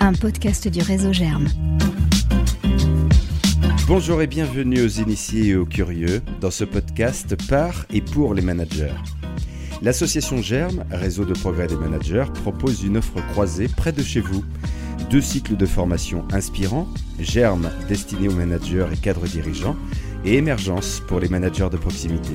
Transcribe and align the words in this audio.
un 0.00 0.12
podcast 0.12 0.68
du 0.68 0.82
réseau 0.82 1.14
Germe. 1.14 1.48
Bonjour 3.86 4.20
et 4.20 4.26
bienvenue 4.26 4.82
aux 4.82 5.00
initiés 5.00 5.46
et 5.46 5.56
aux 5.56 5.64
curieux 5.64 6.20
dans 6.42 6.50
ce 6.50 6.64
podcast 6.64 7.34
par 7.48 7.86
et 7.90 8.02
pour 8.02 8.34
les 8.34 8.42
managers. 8.42 8.92
L'association 9.80 10.42
Germe, 10.42 10.84
réseau 10.90 11.24
de 11.24 11.32
progrès 11.32 11.68
des 11.68 11.76
managers, 11.76 12.26
propose 12.42 12.82
une 12.82 12.98
offre 12.98 13.26
croisée 13.30 13.68
près 13.68 13.92
de 13.92 14.02
chez 14.02 14.20
vous. 14.20 14.44
Deux 15.08 15.22
cycles 15.22 15.56
de 15.56 15.66
formation 15.66 16.26
inspirants, 16.30 16.86
Germe 17.18 17.70
destiné 17.88 18.28
aux 18.28 18.34
managers 18.34 18.88
et 18.92 18.96
cadres 18.98 19.26
dirigeants, 19.26 19.76
et 20.26 20.36
Émergence 20.36 21.02
pour 21.08 21.18
les 21.18 21.30
managers 21.30 21.70
de 21.70 21.78
proximité. 21.78 22.34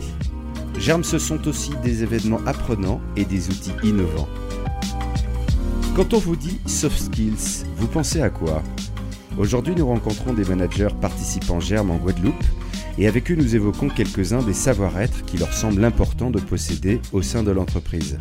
Germe, 0.80 1.03
ce 1.03 1.20
sont 1.20 1.48
aussi 1.48 1.72
des 1.84 2.02
événements 2.02 2.42
apprenants 2.48 3.02
et 3.16 3.26
des 3.26 3.50
outils 3.50 3.73
innovants. 3.84 4.28
Quand 5.98 6.14
on 6.14 6.20
vous 6.20 6.36
dit 6.36 6.60
soft 6.68 7.06
skills, 7.06 7.66
vous 7.76 7.88
pensez 7.88 8.22
à 8.22 8.30
quoi? 8.30 8.62
Aujourd'hui, 9.40 9.74
nous 9.76 9.88
rencontrons 9.88 10.32
des 10.32 10.46
managers 10.46 10.94
participants 11.02 11.60
Germe 11.60 11.90
en 11.90 11.98
Guadeloupe 11.98 12.44
et 13.00 13.08
avec 13.08 13.32
eux, 13.32 13.36
nous 13.36 13.56
évoquons 13.56 13.90
quelques-uns 13.90 14.44
des 14.44 14.54
savoir-être 14.54 15.26
qui 15.26 15.40
leur 15.40 15.52
semblent 15.52 15.84
importants 15.84 16.30
de 16.30 16.40
posséder 16.40 17.02
au 17.14 17.23
sein 17.23 17.42
de 17.42 17.50
l'entreprise. 17.50 18.20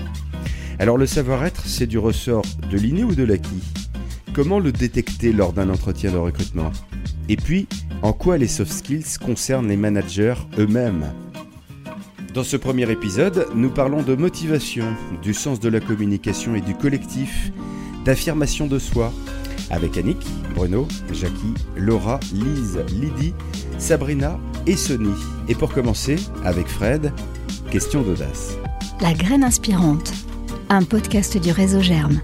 Alors, 0.79 0.97
le 0.97 1.05
savoir-être, 1.05 1.66
c'est 1.66 1.87
du 1.87 1.99
ressort 1.99 2.47
de 2.71 2.79
l'inné 2.79 3.05
ou 3.05 3.15
de 3.15 3.25
l'acquis? 3.25 3.62
Comment 4.33 4.59
le 4.59 4.73
détecter 4.73 5.35
lors 5.35 5.52
d'un 5.52 5.69
entretien 5.69 6.11
de 6.11 6.16
recrutement? 6.16 6.73
Et 7.29 7.37
puis, 7.37 7.69
en 8.01 8.15
quoi 8.15 8.38
les 8.38 8.49
soft 8.49 8.73
skills 8.73 9.18
concernent 9.23 9.68
les 9.68 9.77
managers 9.77 10.37
eux-mêmes? 10.59 11.13
Dans 12.37 12.45
ce 12.45 12.59
premier 12.59 12.90
épisode, 12.90 13.48
nous 13.54 13.70
parlons 13.70 14.02
de 14.02 14.15
motivation, 14.15 14.95
du 15.23 15.32
sens 15.32 15.59
de 15.59 15.70
la 15.70 15.80
communication 15.80 16.54
et 16.54 16.60
du 16.60 16.74
collectif, 16.74 17.51
d'affirmation 18.04 18.66
de 18.66 18.78
soi, 18.78 19.10
avec 19.70 19.96
Annick, 19.96 20.18
Bruno, 20.54 20.87
Jackie, 21.15 21.54
Laura, 21.76 22.20
Lise, 22.34 22.84
Lydie, 22.90 23.32
Sabrina 23.78 24.38
et 24.66 24.76
Sony. 24.76 25.15
Et 25.48 25.54
pour 25.54 25.73
commencer, 25.73 26.16
avec 26.45 26.68
Fred, 26.68 27.10
question 27.70 28.02
d'audace. 28.02 28.59
La 29.00 29.15
graine 29.15 29.43
inspirante, 29.43 30.12
un 30.68 30.82
podcast 30.82 31.38
du 31.38 31.52
réseau 31.52 31.80
Germe. 31.80 32.21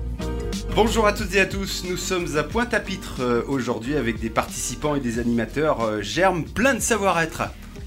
Bonjour 0.74 1.06
à 1.06 1.14
toutes 1.14 1.34
et 1.34 1.40
à 1.40 1.46
tous, 1.46 1.84
nous 1.88 1.96
sommes 1.96 2.36
à 2.36 2.42
Pointe-à-Pitre 2.42 3.20
euh, 3.20 3.42
aujourd'hui 3.48 3.96
avec 3.96 4.20
des 4.20 4.28
participants 4.28 4.94
et 4.94 5.00
des 5.00 5.18
animateurs 5.18 5.80
euh, 5.80 6.02
Germe 6.02 6.44
plein 6.44 6.74
de 6.74 6.80
savoir-être. 6.80 7.44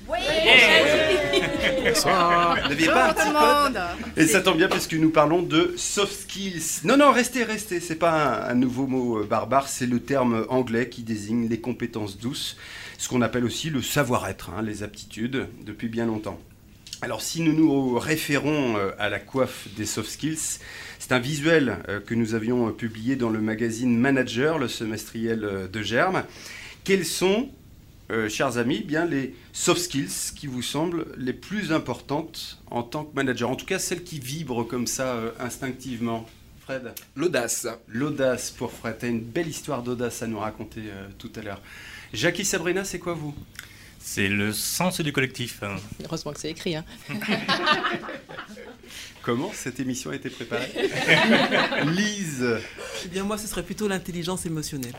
Oui. 0.07 0.19
Bonsoir. 1.83 2.57
Vous 2.63 2.69
n'aviez 2.69 2.87
pas 2.87 3.09
un 3.09 3.13
petit 3.13 3.73
code 3.73 3.81
Et 4.17 4.27
ça 4.27 4.41
tombe 4.41 4.57
bien 4.57 4.67
parce 4.67 4.87
que 4.87 4.95
nous 4.95 5.09
parlons 5.09 5.41
de 5.41 5.73
soft 5.77 6.21
skills. 6.21 6.81
Non, 6.83 6.97
non, 6.97 7.11
restez, 7.11 7.43
restez, 7.43 7.79
c'est 7.79 7.95
pas 7.95 8.45
un, 8.47 8.51
un 8.51 8.55
nouveau 8.55 8.87
mot 8.87 9.19
euh, 9.19 9.25
barbare, 9.25 9.67
c'est 9.67 9.87
le 9.87 9.99
terme 9.99 10.45
anglais 10.49 10.89
qui 10.89 11.01
désigne 11.01 11.47
les 11.47 11.59
compétences 11.59 12.19
douces, 12.19 12.57
ce 12.97 13.09
qu'on 13.09 13.21
appelle 13.21 13.45
aussi 13.45 13.69
le 13.69 13.81
savoir-être, 13.81 14.51
hein, 14.51 14.61
les 14.61 14.83
aptitudes, 14.83 15.47
depuis 15.65 15.87
bien 15.87 16.05
longtemps. 16.05 16.39
Alors 17.01 17.21
si 17.21 17.41
nous 17.41 17.53
nous 17.53 17.97
référons 17.97 18.77
euh, 18.77 18.91
à 18.99 19.09
la 19.09 19.19
coiffe 19.19 19.67
des 19.75 19.85
soft 19.85 20.09
skills, 20.09 20.59
c'est 20.99 21.11
un 21.11 21.19
visuel 21.19 21.77
euh, 21.89 21.99
que 21.99 22.13
nous 22.13 22.35
avions 22.35 22.71
publié 22.71 23.15
dans 23.15 23.29
le 23.29 23.41
magazine 23.41 23.97
Manager, 23.97 24.59
le 24.59 24.67
semestriel 24.67 25.69
de 25.71 25.81
Germe. 25.81 26.23
Quels 26.83 27.05
sont, 27.05 27.49
chers 28.29 28.57
amis, 28.57 28.81
bien 28.81 29.05
les 29.05 29.35
soft 29.53 29.81
skills 29.81 30.33
qui 30.35 30.47
vous 30.47 30.61
semblent 30.61 31.07
les 31.17 31.33
plus 31.33 31.71
importantes 31.71 32.59
en 32.69 32.83
tant 32.83 33.03
que 33.03 33.16
manager 33.16 33.49
En 33.49 33.55
tout 33.55 33.66
cas, 33.66 33.79
celles 33.79 34.03
qui 34.03 34.19
vibrent 34.19 34.67
comme 34.67 34.88
ça 34.88 35.19
instinctivement. 35.39 36.27
Fred 36.61 36.94
L'audace. 37.15 37.67
L'audace 37.88 38.51
pour 38.51 38.71
Fred. 38.71 38.97
Tu 38.99 39.05
as 39.05 39.09
une 39.09 39.21
belle 39.21 39.47
histoire 39.47 39.83
d'audace 39.83 40.21
à 40.23 40.27
nous 40.27 40.39
raconter 40.39 40.81
tout 41.17 41.31
à 41.35 41.41
l'heure. 41.41 41.61
Jackie 42.13 42.45
Sabrina, 42.45 42.83
c'est 42.83 42.99
quoi 42.99 43.13
vous? 43.13 43.35
C'est 43.99 44.27
le 44.27 44.53
sens 44.53 45.01
du 45.01 45.11
collectif. 45.11 45.61
Heureusement 46.03 46.31
que 46.31 46.39
c'est 46.39 46.51
écrit. 46.51 46.75
Hein. 46.75 46.85
Comment 49.23 49.51
cette 49.51 49.79
émission 49.79 50.11
a 50.11 50.15
été 50.15 50.29
préparée? 50.29 50.71
Lise 51.88 52.45
Eh 53.03 53.07
bien, 53.07 53.23
moi, 53.23 53.39
ce 53.39 53.47
serait 53.47 53.63
plutôt 53.63 53.88
l'intelligence 53.88 54.45
émotionnelle. 54.45 54.94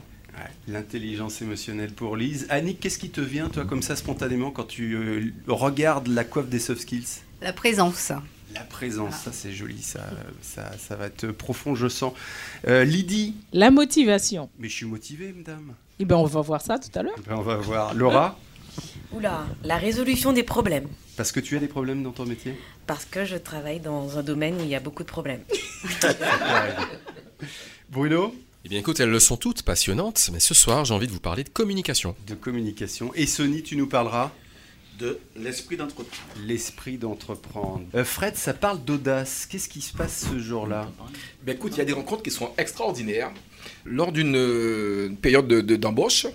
L'intelligence 0.69 1.41
émotionnelle 1.43 1.93
pour 1.93 2.17
Lise. 2.17 2.47
Annick, 2.51 2.81
qu'est-ce 2.81 2.99
qui 2.99 3.11
te 3.11 3.21
vient, 3.21 3.49
toi, 3.49 3.65
comme 3.65 3.83
ça, 3.83 3.97
spontanément, 3.97 4.51
quand 4.51 4.65
tu 4.65 4.95
euh, 4.95 5.33
regardes 5.47 6.09
la 6.09 6.25
coiffe 6.25 6.49
des 6.49 6.59
soft 6.59 6.83
skills? 6.83 7.23
La 7.41 7.53
présence. 7.53 8.13
La 8.55 8.63
présence, 8.63 9.15
ça 9.17 9.33
c'est 9.33 9.53
joli, 9.53 9.83
ça, 9.83 10.01
ça, 10.41 10.73
ça, 10.79 10.97
va 10.97 11.07
être 11.07 11.27
profond, 11.29 11.75
je 11.75 11.89
sens. 11.89 12.15
Euh, 12.67 12.85
Lydie? 12.85 13.35
La 13.53 13.71
motivation. 13.71 14.49
Mais 14.59 14.69
je 14.69 14.75
suis 14.75 14.87
motivée, 14.87 15.35
madame. 15.37 15.75
Eh 15.99 16.05
bien, 16.05 16.17
on 16.17 16.25
va 16.25 16.41
voir 16.41 16.63
ça 16.63 16.79
tout 16.79 16.97
à 16.99 17.03
l'heure. 17.03 17.17
Eh 17.19 17.29
ben, 17.29 17.37
on 17.37 17.43
va 17.43 17.57
voir. 17.57 17.95
Laura? 17.95 18.39
Oula, 19.13 19.47
la 19.63 19.77
résolution 19.77 20.33
des 20.33 20.43
problèmes. 20.43 20.89
Parce 21.17 21.33
que 21.33 21.41
tu 21.41 21.57
as 21.57 21.61
des 21.61 21.69
problèmes 21.69 22.03
dans 22.03 22.13
ton 22.13 22.25
métier? 22.25 22.59
Parce 22.87 23.05
que 23.05 23.25
je 23.25 23.37
travaille 23.37 23.81
dans 23.81 24.19
un 24.19 24.23
domaine 24.23 24.57
où 24.57 24.61
il 24.61 24.69
y 24.69 24.75
a 24.75 24.81
beaucoup 24.81 25.03
de 25.03 25.09
problèmes. 25.09 25.43
Bruno? 27.91 28.35
Eh 28.66 28.69
bien 28.69 28.81
écoute, 28.81 28.99
elles 28.99 29.10
le 29.10 29.21
sont 29.21 29.37
toutes 29.37 29.62
passionnantes, 29.62 30.28
mais 30.32 30.41
ce 30.41 30.53
soir 30.53 30.84
j'ai 30.84 30.93
envie 30.93 31.06
de 31.06 31.12
vous 31.12 31.21
parler 31.21 31.44
de 31.44 31.49
communication. 31.49 32.16
De 32.27 32.34
communication. 32.34 33.12
Et 33.15 33.25
Sony, 33.25 33.62
tu 33.62 33.77
nous 33.77 33.87
parleras 33.87 34.32
de 34.99 35.21
l'esprit 35.37 35.77
d'entreprendre. 35.77 36.10
L'esprit 36.44 36.99
d'entreprendre. 36.99 37.84
Euh, 37.94 38.03
Fred, 38.03 38.34
ça 38.34 38.54
parle 38.54 38.82
d'audace. 38.84 39.47
Qu'est-ce 39.47 39.69
qui 39.69 39.81
se 39.81 39.97
passe 39.97 40.27
ce 40.32 40.41
jour-là? 40.41 40.91
Ben 41.44 41.54
Écoute, 41.54 41.75
il 41.77 41.78
y 41.78 41.81
a 41.81 41.84
des 41.84 41.93
rencontres 41.93 42.25
qui 42.25 42.32
sont 42.32 42.50
extraordinaires. 42.59 43.31
Lors 43.84 44.10
d'une 44.10 44.34
euh, 44.34 45.10
période 45.22 45.47
d'embauche, 45.47 46.27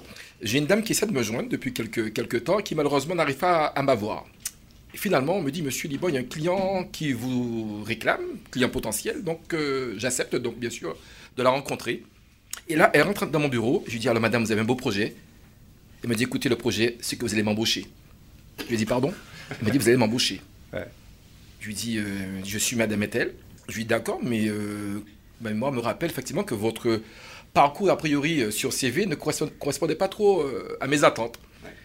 j'ai 0.42 0.60
une 0.60 0.68
dame 0.68 0.84
qui 0.84 0.94
essaie 0.94 1.08
de 1.08 1.12
me 1.12 1.24
joindre 1.24 1.50
depuis 1.50 1.74
quelques, 1.74 2.14
quelques 2.14 2.46
temps 2.46 2.60
qui 2.60 2.76
malheureusement 2.76 3.16
n'arrive 3.16 3.40
pas 3.40 3.66
à, 3.66 3.84
m'avoir. 3.84 4.26
Finalement, 4.94 5.36
on 5.36 5.42
me 5.42 5.52
dit, 5.52 5.64
Monsieur 5.64 5.90
Libon, 5.90 6.08
il 6.08 6.14
y 6.14 6.18
a 6.18 6.22
un 6.22 6.24
client 6.24 6.88
qui 6.94 7.12
vous 7.12 7.84
réclame, 7.84 8.22
client 8.52 8.70
potentiel, 8.70 9.22
donc 9.22 9.54
euh, 9.54 9.96
j'accepte 9.98 10.38
donc 10.38 10.58
bien 10.58 10.70
sûr 10.70 10.96
de 11.36 11.44
la 11.44 11.50
rencontrer. 11.50 12.06
Et 12.68 12.76
là, 12.76 12.90
elle 12.94 13.04
rentre 13.04 13.26
dans 13.28 13.40
mon 13.40 13.50
bureau, 13.50 13.84
je 13.88 13.92
lui 13.92 14.00
dis, 14.00 14.10
alors 14.10 14.22
madame, 14.22 14.44
vous 14.44 14.52
avez 14.52 14.62
un 14.62 14.66
beau 14.66 14.76
projet. 14.76 15.16
Elle 16.04 16.10
me 16.10 16.16
dit, 16.16 16.24
écoutez, 16.24 16.50
le 16.50 16.56
projet, 16.56 16.98
c'est 17.02 17.16
que 17.16 17.26
vous 17.26 17.34
allez 17.34 17.44
m'embaucher. 17.44 17.86
Je 18.60 18.66
lui 18.70 18.78
dis, 18.78 18.86
pardon? 18.86 19.14
Elle 19.50 19.68
me 19.68 19.72
dit, 19.72 19.78
vous 19.78 19.88
allez 19.88 19.98
m'embaucher. 19.98 20.42
Je 21.60 21.68
lui 21.68 21.76
dis, 21.76 22.00
euh, 22.00 22.04
je 22.44 22.58
suis 22.58 22.76
madame 22.76 23.04
Etel. 23.04 23.36
Je 23.70 23.76
lui 23.76 23.84
dis, 23.84 23.88
d'accord, 23.88 24.20
mais 24.24 24.48
euh, 24.48 25.00
ben, 25.42 25.56
moi, 25.56 25.70
me 25.70 25.80
rappelle 25.80 26.10
effectivement 26.10 26.44
que 26.44 26.56
votre 26.56 27.02
parcours, 27.54 27.90
a 27.90 27.98
priori, 27.98 28.42
euh, 28.42 28.52
sur 28.52 28.74
CV 28.74 29.06
ne 29.06 29.16
correspondait 29.16 29.96
pas 29.96 30.08
trop 30.08 30.42
euh, 30.42 30.78
à 30.80 30.88
mes 30.88 31.04
attentes. 31.04 31.40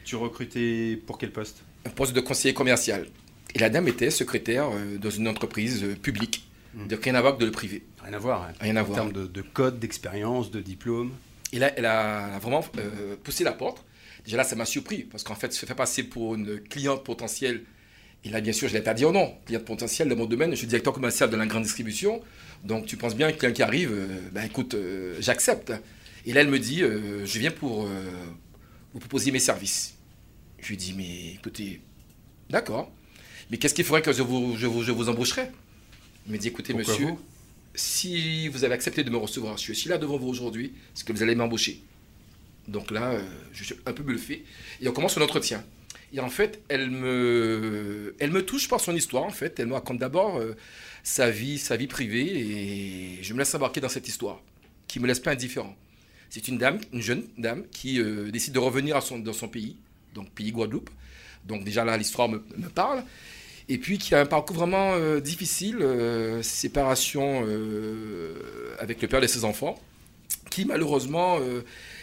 Tu 0.05 0.17
recrutais 0.17 0.99
pour 1.07 1.19
quel 1.19 1.33
poste? 1.33 1.63
Un 1.85 1.91
poste 1.91 2.13
de 2.13 2.21
conseiller 2.21 2.55
commercial. 2.55 3.07
Et 3.55 3.59
la 3.59 3.71
dame 3.71 3.89
était 3.89 4.11
secrétaire 4.11 4.69
euh, 4.73 4.99
dans 4.99 5.11
une 5.11 5.29
entreprise 5.29 5.85
publique. 6.03 6.49
Mmh. 6.75 6.87
De 6.89 6.97
rien 6.97 7.15
à 7.15 7.21
voir 7.21 7.33
avec 7.35 7.41
de 7.41 7.47
le 7.47 7.53
privé. 7.53 7.83
Rien 8.07 8.15
à 8.15 8.19
voir. 8.19 8.43
Hein. 8.43 8.53
Rien 8.61 8.77
à 8.77 8.83
voir. 8.83 8.99
En 8.99 9.11
termes 9.11 9.29
de, 9.29 9.43
code, 9.43 9.79
d'expérience, 9.79 10.51
de 10.51 10.61
diplôme. 10.61 11.13
Et 11.53 11.59
là, 11.59 11.73
elle 11.77 11.87
a 11.87 12.39
vraiment 12.39 12.65
poussé 13.23 13.45
la 13.45 13.53
porte. 13.53 13.85
Déjà 14.25 14.37
là, 14.37 14.45
ça 14.45 14.57
m'a 14.57 14.65
surpris, 14.65 15.05
parce 15.05 15.23
qu'en 15.23 15.37
fait, 15.37 15.53
se 15.53 15.65
fait 15.67 15.75
passer 15.75 16.03
pour 16.03 16.35
une 16.35 16.61
cliente 16.61 17.05
potentielle. 17.05 17.63
Et 18.25 18.29
là, 18.29 18.41
bien 18.41 18.53
sûr, 18.53 18.67
je 18.67 18.73
ne 18.75 18.79
l'ai 18.79 18.85
pas 18.85 18.95
dit 18.95 19.05
oh 19.05 19.13
non. 19.13 19.37
Cliente 19.47 19.65
potentielle 19.65 20.09
dans 20.09 20.17
mon 20.17 20.27
domaine, 20.27 20.51
je 20.51 20.57
suis 20.57 20.67
directeur 20.67 20.93
commercial 20.93 21.31
de 21.31 21.37
la 21.37 21.47
grande 21.47 21.63
distribution. 21.63 22.21
Donc 22.65 22.87
tu 22.87 22.97
penses 22.97 23.15
bien 23.15 23.31
que 23.31 23.39
quelqu'un 23.39 23.55
qui 23.55 23.63
arrive, 23.63 23.93
euh, 23.93 24.07
ben 24.33 24.45
écoute, 24.45 24.75
euh, 24.75 25.17
j'accepte. 25.21 25.73
Et 26.25 26.33
là, 26.33 26.41
elle 26.41 26.49
me 26.49 26.59
dit, 26.59 26.83
euh, 26.83 27.25
je 27.25 27.39
viens 27.39 27.53
pour 27.53 27.87
vous 28.93 28.99
proposer 28.99 29.31
mes 29.31 29.39
services. 29.39 29.95
Je 30.59 30.69
lui 30.69 30.77
dis, 30.77 30.93
mais 30.93 31.35
écoutez, 31.35 31.81
d'accord. 32.51 32.91
Mais 33.51 33.59
qu'est-ce 33.59 33.75
qu'il 33.75 33.85
faudrait 33.85 34.03
que 34.03 34.13
je 34.13 34.23
vous, 34.23 34.57
je 34.57 34.67
vous, 34.67 34.83
je 34.83 34.91
vous 34.91 35.09
embaucherais? 35.09 35.53
Il 36.27 36.33
me 36.33 36.39
dit, 36.39 36.49
écoutez, 36.49 36.75
monsieur, 36.75 37.11
si 37.77 38.49
vous 38.49 38.65
avez 38.65 38.75
accepté 38.75 39.05
de 39.05 39.11
me 39.11 39.17
recevoir, 39.17 39.57
je 39.57 39.73
suis 39.73 39.89
là 39.89 39.99
devant 39.99 40.17
vous 40.17 40.29
aujourd'hui, 40.29 40.73
c'est 40.95 41.07
que 41.07 41.13
vous 41.13 41.23
allez 41.23 41.35
m'embaucher. 41.35 41.83
Donc 42.67 42.91
là, 42.91 43.17
je 43.53 43.63
suis 43.63 43.77
un 43.87 43.93
peu 43.93 44.03
bluffé. 44.03 44.45
Et 44.81 44.89
on 44.89 44.93
commence 44.93 45.17
un 45.17 45.23
entretien. 45.23 45.65
Et 46.13 46.19
en 46.19 46.31
fait, 46.31 46.61
elle 46.69 46.91
me, 46.91 48.17
elle 48.19 48.33
me 48.33 48.45
touche 48.45 48.69
par 48.69 48.81
son 48.81 48.97
histoire, 48.97 49.23
en 49.23 49.31
fait. 49.31 49.61
Elle 49.61 49.67
me 49.67 49.75
raconte 49.75 49.99
d'abord 49.99 50.41
sa 51.07 51.31
vie, 51.31 51.59
sa 51.59 51.77
vie 51.77 51.87
privée, 51.87 52.27
et 52.37 53.23
je 53.23 53.33
me 53.33 53.39
laisse 53.39 53.55
embarquer 53.55 53.81
dans 53.81 53.89
cette 53.89 54.09
histoire, 54.09 54.41
qui 54.89 54.99
me 54.99 55.07
laisse 55.07 55.21
pas 55.21 55.31
indifférent. 55.31 55.77
C'est 56.31 56.49
une 56.49 56.59
dame, 56.59 56.81
une 56.93 57.01
jeune 57.01 57.23
dame, 57.39 57.65
qui 57.71 58.01
euh, 58.01 58.33
décide 58.33 58.55
de 58.55 58.59
revenir 58.59 58.99
dans 59.23 59.33
son 59.33 59.49
pays, 59.49 59.77
donc 60.15 60.29
pays 60.31 60.51
Guadeloupe. 60.51 60.91
Donc 61.45 61.63
déjà 61.63 61.85
là, 61.85 61.97
l'histoire 61.97 62.29
me, 62.29 62.41
parle. 62.75 63.05
Et 63.69 63.79
puis 63.79 63.99
qui 63.99 64.15
a 64.15 64.21
un 64.21 64.27
parcours 64.27 64.57
vraiment 64.57 64.95
euh, 64.95 65.21
difficile, 65.21 65.79
euh, 65.81 66.43
séparation 66.43 67.47
avec 68.79 69.03
le 69.03 69.09
père 69.09 69.21
de 69.21 69.27
ses 69.27 69.45
enfants, 69.45 69.81
qui 70.51 70.65
malheureusement, 70.65 71.39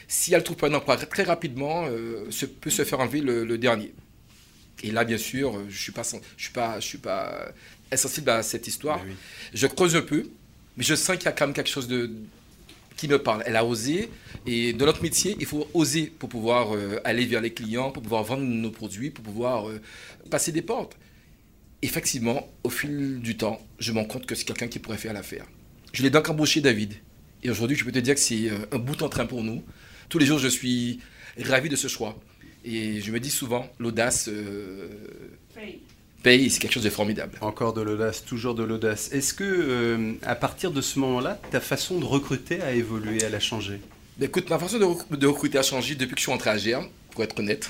si 0.07 0.33
elle 0.33 0.39
ne 0.39 0.44
trouve 0.44 0.57
pas 0.57 0.68
un 0.68 0.74
emploi 0.74 0.98
très 0.98 1.24
rapidement, 1.24 1.88
se, 2.30 2.45
peut 2.45 2.69
se 2.69 2.83
faire 2.83 3.00
enlever 3.00 3.21
le, 3.21 3.57
dernier. 3.57 3.94
Et 4.83 4.92
là, 4.92 5.06
bien 5.06 5.18
sûr, 5.18 5.62
je 5.69 5.77
suis 5.77 5.92
pas, 5.92 6.04
je 6.04 6.44
suis 6.44 6.51
pas, 6.51 6.80
je 6.80 6.86
suis 6.86 6.98
pas 6.98 7.51
sensible 7.95 8.30
à 8.31 8.44
cette 8.44 8.68
histoire. 8.68 9.00
Je 9.54 9.68
creuse 9.68 9.95
un 9.95 10.01
peu, 10.01 10.27
mais 10.75 10.83
je 10.83 10.95
sens 10.95 11.15
qu'il 11.15 11.25
y 11.25 11.30
a 11.30 11.31
quand 11.31 11.45
même 11.45 11.56
quelque 11.56 11.69
chose 11.69 11.88
de, 11.88 12.12
qui 12.95 13.07
me 13.07 13.19
parle. 13.19 13.44
Elle 13.45 13.56
a 13.56 13.65
osé. 13.65 14.10
Et 14.45 14.74
dans 14.74 14.86
notre 14.86 15.01
métier, 15.01 15.36
il 15.39 15.45
faut 15.45 15.68
oser 15.74 16.07
pour 16.07 16.30
pouvoir 16.30 16.75
euh, 16.75 17.00
aller 17.04 17.25
vers 17.25 17.42
les 17.42 17.54
clients, 17.54 17.92
pour 17.92 18.04
pouvoir 18.04 18.24
vendre 18.24 18.44
nos 18.44 18.71
produits, 18.71 19.10
pour 19.10 19.24
pouvoir 19.24 19.69
euh, 19.69 19.81
passer 20.30 20.51
des 20.51 20.62
portes. 20.62 20.95
Effectivement, 21.84 22.48
au 22.64 22.70
fil 22.70 23.20
du 23.20 23.36
temps, 23.36 23.60
je 23.78 23.92
me 23.92 24.00
rends 24.00 24.06
compte 24.06 24.26
que 24.26 24.36
c'est 24.36 24.46
quelqu'un 24.46 24.70
qui 24.70 24.80
pourrait 24.80 24.98
faire 24.98 25.14
l'affaire. 25.14 25.46
Je 25.92 26.02
l'ai 26.02 26.10
donc 26.10 26.30
embauché, 26.30 26.62
David. 26.62 26.94
Et 27.44 27.50
aujourd'hui, 27.50 27.76
je 27.76 27.84
peux 27.84 27.92
te 27.92 28.00
dire 28.00 28.16
que 28.16 28.22
c'est 28.22 28.50
euh, 28.50 28.58
un 28.72 28.80
bout 28.80 29.02
en 29.02 29.10
train 29.10 29.26
pour 29.26 29.44
nous. 29.44 29.62
Tous 30.08 30.18
les 30.18 30.26
jours, 30.26 30.40
je 30.40 30.48
suis 30.48 31.02
ravi 31.38 31.68
de 31.68 31.76
ce 31.76 31.90
choix. 31.90 32.18
Et 32.64 33.02
je 33.02 33.12
me 33.12 33.20
dis 33.20 33.30
souvent, 33.30 33.70
l'audace 33.80 34.30
euh, 34.30 34.88
paye, 36.24 36.50
c'est 36.50 36.60
quelque 36.60 36.72
chose 36.72 36.84
de 36.84 36.90
formidable. 36.90 37.38
Encore 37.42 37.74
de 37.74 37.82
l'audace, 37.82 38.24
toujours 38.24 38.56
de 38.56 38.64
l'audace. 38.64 39.12
Est-ce 39.12 39.34
que, 39.34 39.44
euh, 39.44 40.14
à 40.22 40.36
partir 40.36 40.72
de 40.72 40.80
ce 40.80 40.98
moment-là, 41.00 41.38
ta 41.52 41.60
façon 41.60 42.00
de 42.00 42.06
recruter 42.06 42.62
a 42.62 42.72
évolué, 42.74 43.18
elle 43.22 43.36
a 43.36 43.42
changé? 43.42 43.82
Écoute, 44.22 44.50
ma 44.50 44.58
façon 44.58 44.80
de, 44.80 44.86
rec- 44.86 45.12
de 45.20 45.28
recruter 45.28 45.58
a 45.58 45.64
changé 45.64 45.96
depuis 45.96 46.14
que 46.16 46.20
je 46.20 46.24
suis 46.24 46.32
entré 46.32 46.50
à 46.50 46.58
GERM, 46.58 46.88
pour 47.12 47.24
être 47.26 47.38
honnête. 47.38 47.70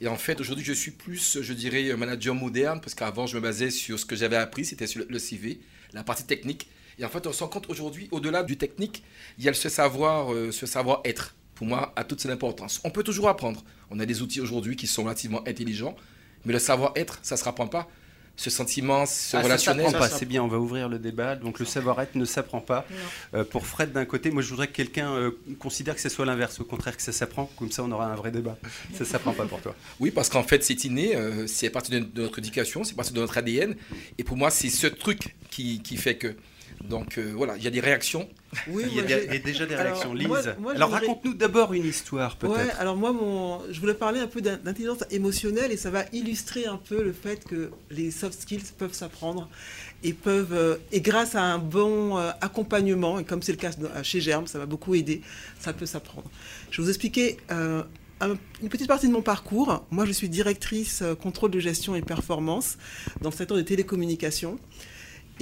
Et 0.00 0.08
en 0.08 0.16
fait, 0.16 0.40
aujourd'hui, 0.40 0.64
je 0.64 0.72
suis 0.72 0.90
plus, 0.90 1.38
je 1.40 1.52
dirais, 1.52 1.94
manager 1.96 2.34
moderne, 2.34 2.80
parce 2.80 2.94
qu'avant, 2.94 3.26
je 3.26 3.36
me 3.36 3.40
basais 3.40 3.70
sur 3.70 3.98
ce 3.98 4.04
que 4.04 4.16
j'avais 4.16 4.36
appris, 4.36 4.64
c'était 4.64 4.86
sur 4.86 5.04
le- 5.08 5.18
CV, 5.18 5.60
la 5.92 6.02
partie 6.04 6.24
technique. 6.24 6.68
Et 6.98 7.04
en 7.04 7.08
fait, 7.08 7.26
on 7.26 7.32
se 7.32 7.42
rend 7.42 7.48
compte 7.48 7.68
aujourd'hui, 7.70 8.08
au-delà 8.10 8.42
du 8.42 8.56
technique, 8.56 9.02
il 9.38 9.44
y 9.44 9.48
a 9.48 9.54
ce 9.54 9.68
savoir, 9.68 10.32
euh, 10.32 10.50
ce 10.50 10.66
savoir-être. 10.66 11.34
Pour 11.54 11.66
moi, 11.66 11.92
a 11.96 12.04
toute 12.04 12.20
son 12.20 12.30
importance. 12.30 12.80
On 12.84 12.90
peut 12.90 13.02
toujours 13.02 13.28
apprendre. 13.28 13.62
On 13.90 14.00
a 14.00 14.06
des 14.06 14.22
outils 14.22 14.40
aujourd'hui 14.40 14.74
qui 14.76 14.86
sont 14.86 15.04
relativement 15.04 15.46
intelligents, 15.46 15.94
mais 16.44 16.52
le 16.52 16.58
savoir-être, 16.58 17.18
ça 17.22 17.34
ne 17.36 17.38
se 17.38 17.44
rapprend 17.44 17.68
pas. 17.68 17.88
Ce 18.42 18.50
sentiment, 18.50 19.06
ce 19.06 19.36
Ah, 19.36 19.40
ça 19.40 19.42
relationnel. 19.42 19.84
s'apprend 19.86 20.00
pas, 20.00 20.08
ça 20.08 20.18
c'est 20.18 20.26
bien, 20.26 20.42
on 20.42 20.48
va 20.48 20.58
ouvrir 20.58 20.88
le 20.88 20.98
débat. 20.98 21.36
Donc 21.36 21.60
le 21.60 21.64
savoir-être 21.64 22.16
ne 22.16 22.24
s'apprend 22.24 22.60
pas. 22.60 22.84
Euh, 23.34 23.44
pour 23.44 23.66
Fred, 23.68 23.92
d'un 23.92 24.04
côté, 24.04 24.32
moi 24.32 24.42
je 24.42 24.48
voudrais 24.50 24.66
que 24.66 24.72
quelqu'un 24.72 25.12
euh, 25.12 25.30
considère 25.60 25.94
que 25.94 26.00
ce 26.00 26.08
soit 26.08 26.26
l'inverse, 26.26 26.58
au 26.58 26.64
contraire 26.64 26.96
que 26.96 27.02
ça 27.04 27.12
s'apprend, 27.12 27.48
comme 27.56 27.70
ça 27.70 27.84
on 27.84 27.92
aura 27.92 28.06
un 28.06 28.16
vrai 28.16 28.32
débat. 28.32 28.58
Ça 28.98 29.04
s'apprend 29.04 29.32
pas 29.32 29.44
pour 29.46 29.60
toi. 29.60 29.76
Oui, 30.00 30.10
parce 30.10 30.28
qu'en 30.28 30.42
fait, 30.42 30.64
c'est 30.64 30.84
inné, 30.84 31.14
euh, 31.14 31.46
c'est 31.46 31.70
partie 31.70 31.92
de, 31.92 32.00
de 32.00 32.22
notre 32.22 32.40
éducation, 32.40 32.82
c'est 32.82 32.94
partie 32.96 33.12
de 33.12 33.20
notre 33.20 33.38
ADN. 33.38 33.76
Et 34.18 34.24
pour 34.24 34.36
moi, 34.36 34.50
c'est 34.50 34.68
ce 34.70 34.88
truc 34.88 35.36
qui, 35.50 35.80
qui 35.82 35.96
fait 35.96 36.16
que. 36.16 36.34
Donc 36.88 37.16
euh, 37.16 37.32
voilà, 37.34 37.56
il 37.56 37.62
y 37.62 37.66
a 37.66 37.70
des 37.70 37.80
réactions. 37.80 38.28
Oui, 38.68 38.84
Il 38.88 38.94
y 38.96 39.00
a, 39.00 39.02
des- 39.02 39.28
a 39.28 39.38
déjà 39.38 39.66
des 39.66 39.74
Alors, 39.74 39.86
réactions. 39.92 40.12
Lise, 40.14 40.26
moi- 40.28 40.42
moi, 40.58 40.72
alors 40.74 40.90
raconte-nous 40.90 41.34
d'abord 41.34 41.72
une 41.72 41.86
histoire 41.86 42.36
peut-être. 42.36 42.54
Ouais, 42.56 42.70
alors 42.78 42.96
moi, 42.96 43.12
mon, 43.12 43.60
je 43.70 43.80
voulais 43.80 43.94
parler 43.94 44.20
un 44.20 44.26
peu 44.26 44.40
d'in- 44.42 44.56
d'intelligence 44.58 45.04
émotionnelle 45.10 45.70
et 45.72 45.76
ça 45.76 45.90
va 45.90 46.04
illustrer 46.12 46.66
un 46.66 46.76
peu 46.76 47.02
le 47.02 47.12
fait 47.12 47.44
que 47.44 47.70
les 47.90 48.10
soft 48.10 48.40
skills 48.42 48.64
peuvent 48.76 48.92
s'apprendre 48.92 49.48
et 50.02 50.12
peuvent, 50.12 50.52
euh, 50.52 50.76
et 50.90 51.00
grâce 51.00 51.34
à 51.34 51.42
un 51.42 51.58
bon 51.58 52.18
euh, 52.18 52.30
accompagnement, 52.40 53.18
et 53.20 53.24
comme 53.24 53.40
c'est 53.42 53.52
le 53.52 53.58
cas 53.58 53.70
chez 54.02 54.20
Germe, 54.20 54.46
ça 54.46 54.58
va 54.58 54.66
beaucoup 54.66 54.94
aider, 54.94 55.22
ça 55.60 55.72
peut 55.72 55.86
s'apprendre. 55.86 56.28
Je 56.70 56.78
vais 56.78 56.82
vous 56.84 56.88
expliquer 56.90 57.36
un- 57.48 57.86
une 58.62 58.68
petite 58.68 58.86
partie 58.88 59.08
de 59.08 59.12
mon 59.12 59.22
parcours. 59.22 59.84
Moi, 59.90 60.04
je 60.06 60.12
suis 60.12 60.28
directrice 60.28 61.02
contrôle 61.20 61.50
de 61.50 61.58
gestion 61.58 61.94
et 61.96 62.02
performance 62.02 62.76
dans 63.20 63.30
le 63.30 63.34
secteur 63.36 63.56
des 63.56 63.64
télécommunications. 63.64 64.58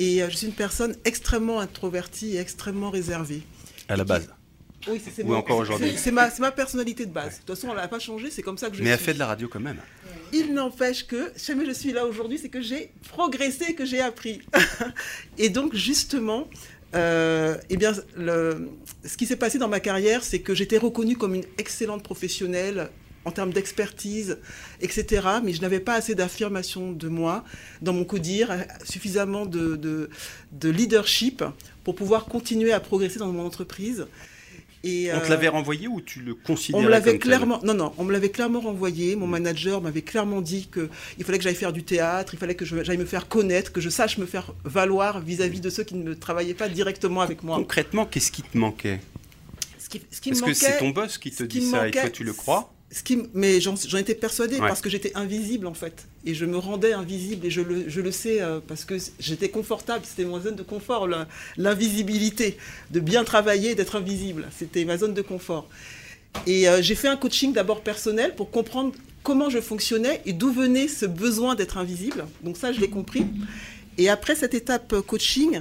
Et 0.01 0.23
euh, 0.23 0.31
je 0.31 0.37
suis 0.37 0.47
une 0.47 0.55
personne 0.55 0.97
extrêmement 1.05 1.61
introvertie 1.61 2.37
et 2.37 2.41
extrêmement 2.41 2.91
réservée. 2.91 3.43
À 3.89 3.97
la 3.97 4.05
base. 4.05 4.29
Oui, 4.89 4.99
c'est 5.05 5.11
c'est 5.15 5.25
Ou 5.25 5.29
mon- 5.29 5.35
encore 5.37 5.59
aujourd'hui. 5.59 5.93
c'est- 5.99 6.11
ma, 6.11 6.31
c'est 6.31 6.41
ma 6.41 6.51
personnalité 6.53 7.05
de 7.05 7.13
base. 7.13 7.35
De 7.35 7.45
toute 7.45 7.55
façon, 7.55 7.69
elle 7.71 7.77
n'a 7.77 7.87
pas 7.87 7.99
changé, 7.99 8.31
c'est 8.31 8.41
comme 8.41 8.57
ça 8.57 8.71
que 8.71 8.77
je 8.77 8.83
Mais 8.83 8.89
elle 8.89 8.99
fait 8.99 9.13
de 9.13 9.19
la 9.19 9.27
radio 9.27 9.47
quand 9.47 9.61
même. 9.61 9.77
Il 10.33 10.55
n'empêche 10.55 11.07
que, 11.07 11.31
si 11.37 11.47
jamais 11.49 11.67
je 11.67 11.73
suis 11.73 11.93
là 11.93 12.07
aujourd'hui, 12.07 12.39
c'est 12.39 12.49
que 12.49 12.63
j'ai 12.63 12.91
progressé, 13.11 13.75
que 13.75 13.85
j'ai 13.85 14.01
appris. 14.01 14.41
et 15.39 15.51
donc, 15.51 15.75
justement, 15.75 16.49
euh, 16.95 17.59
eh 17.69 17.77
bien, 17.77 17.93
le- 18.17 18.71
ce 19.05 19.19
qui 19.19 19.27
s'est 19.27 19.37
passé 19.37 19.59
dans 19.59 19.69
ma 19.69 19.81
carrière, 19.81 20.25
c'est 20.25 20.41
que 20.41 20.55
j'étais 20.55 20.79
reconnue 20.79 21.17
comme 21.17 21.35
une 21.35 21.45
excellente 21.59 22.03
professionnelle 22.03 22.89
en 23.25 23.31
termes 23.31 23.53
d'expertise, 23.53 24.39
etc. 24.81 25.27
Mais 25.45 25.53
je 25.53 25.61
n'avais 25.61 25.81
pas 25.81 25.95
assez 25.95 26.15
d'affirmation 26.15 26.93
de 26.93 27.09
moi 27.09 27.45
dans 27.83 27.93
mon 27.93 28.05
codir, 28.05 28.51
suffisamment 28.85 29.47
de, 29.47 29.77
de, 29.77 30.11
de 30.53 30.71
leadership 30.71 31.45
pour 31.85 31.95
pouvoir 31.95 32.27
continuer 32.27 32.73
à 32.73 32.81
progresser 32.81 33.19
dans 33.19 33.33
mon 33.33 33.45
entreprise. 33.45 34.07
Et, 34.83 35.11
On 35.13 35.21
te 35.21 35.27
euh, 35.27 35.29
l'avait 35.29 35.49
renvoyé 35.49 35.89
ou 35.89 36.01
tu 36.01 36.21
le 36.21 36.35
considérais 36.35 36.83
on 36.83 36.87
me 36.87 36.91
l'avait 36.91 37.19
clairement, 37.19 37.61
non, 37.63 37.75
non, 37.75 37.93
on 37.99 38.05
me 38.05 38.13
l'avait 38.13 38.31
clairement 38.31 38.61
renvoyé. 38.61 39.15
Mon 39.15 39.27
manager 39.27 39.83
m'avait 39.83 40.01
clairement 40.01 40.41
dit 40.41 40.69
que 40.71 40.89
il 41.19 41.25
fallait 41.25 41.37
que 41.37 41.45
j'aille 41.45 41.55
faire 41.55 41.75
du 41.75 41.83
théâtre, 41.83 42.33
il 42.33 42.39
fallait 42.39 42.55
que 42.55 42.65
j'aille 42.65 42.97
me 42.97 43.05
faire 43.05 43.29
connaître, 43.29 43.73
que 43.73 43.81
je 43.83 43.91
sache 43.91 44.17
me 44.17 44.25
faire 44.25 44.55
valoir 44.65 45.21
vis-à-vis 45.21 45.61
de 45.61 45.69
ceux 45.69 45.85
qui 45.85 45.97
ne 45.97 46.15
travaillaient 46.15 46.55
pas 46.55 46.71
directement 46.71 47.21
avec 47.21 47.43
moi. 47.43 47.57
Concrètement, 47.59 48.07
qu'est-ce 48.07 48.33
qui 48.33 48.43
te 48.43 48.57
manquait? 48.57 49.01
Ce 49.79 49.91
qui, 49.91 50.01
ce 50.11 50.21
qui 50.21 50.31
Est-ce 50.31 50.43
me 50.43 50.47
que 50.47 50.55
c'est 50.55 50.79
ton 50.79 50.91
boss 50.91 51.19
qui 51.19 51.31
te 51.31 51.37
ce 51.37 51.43
dit 51.43 51.61
qui 51.61 51.67
ça 51.67 51.87
et 51.87 51.91
toi 51.91 52.09
tu 52.09 52.25
le 52.25 52.33
crois 52.33 52.73
ce 52.93 53.03
qui, 53.05 53.19
mais 53.35 53.61
j'en 53.61 53.77
étais 53.99 54.15
persuadée 54.17 54.57
Ouais. 54.59 54.67
parce 54.67 54.81
que 54.81 54.91
j'étais 54.91 55.13
invisible 55.15 55.67
en 55.69 55.75
fait. 55.75 56.07
Et 56.25 56.35
je 56.35 56.45
me 56.45 56.59
rendais 56.59 56.93
invisible 56.93 57.47
et 57.47 57.51
je 57.51 57.61
le, 57.61 57.89
je 57.89 58.01
le 58.01 58.11
sais 58.11 58.41
euh, 58.43 58.59
parce 58.67 58.85
que 58.85 58.97
j'étais 59.21 59.49
confortable. 59.49 60.05
C'était 60.05 60.25
ma 60.29 60.41
zone 60.41 60.57
de 60.57 60.63
confort, 60.65 61.09
l'invisibilité. 61.57 62.57
De 62.91 63.01
bien 63.01 63.25
travailler 63.25 63.75
d'être 63.75 63.97
invisible. 63.97 64.49
C'était 64.59 64.85
ma 64.85 64.99
zone 64.99 65.15
de 65.15 65.23
confort. 65.23 65.69
Et 66.47 66.69
euh, 66.69 66.83
j'ai 66.83 66.95
fait 66.95 67.09
un 67.09 67.17
coaching 67.17 67.53
d'abord 67.53 67.81
personnel 67.83 68.35
pour 68.35 68.51
comprendre 68.51 68.93
comment 69.23 69.51
je 69.51 69.61
fonctionnais 69.61 70.21
et 70.27 70.33
d'où 70.33 70.53
venait 70.53 70.89
ce 70.89 71.07
besoin 71.07 71.55
d'être 71.55 71.79
invisible. 71.79 72.27
Donc 72.43 72.57
ça, 72.57 72.73
je 72.73 72.81
l'ai 72.81 72.91
compris. 72.91 73.25
Et 73.99 74.09
après 74.09 74.35
cette 74.35 74.55
étape 74.55 74.93
euh, 74.93 75.03
coaching, 75.03 75.61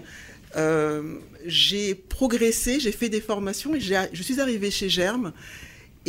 euh, 0.56 1.16
j'ai 1.46 1.94
progressé, 1.94 2.80
j'ai 2.80 2.92
fait 2.92 3.10
des 3.10 3.22
formations 3.22 3.76
et 3.76 3.80
je 3.80 4.24
suis 4.24 4.40
arrivée 4.42 4.72
chez 4.72 4.90
Germe 4.90 5.32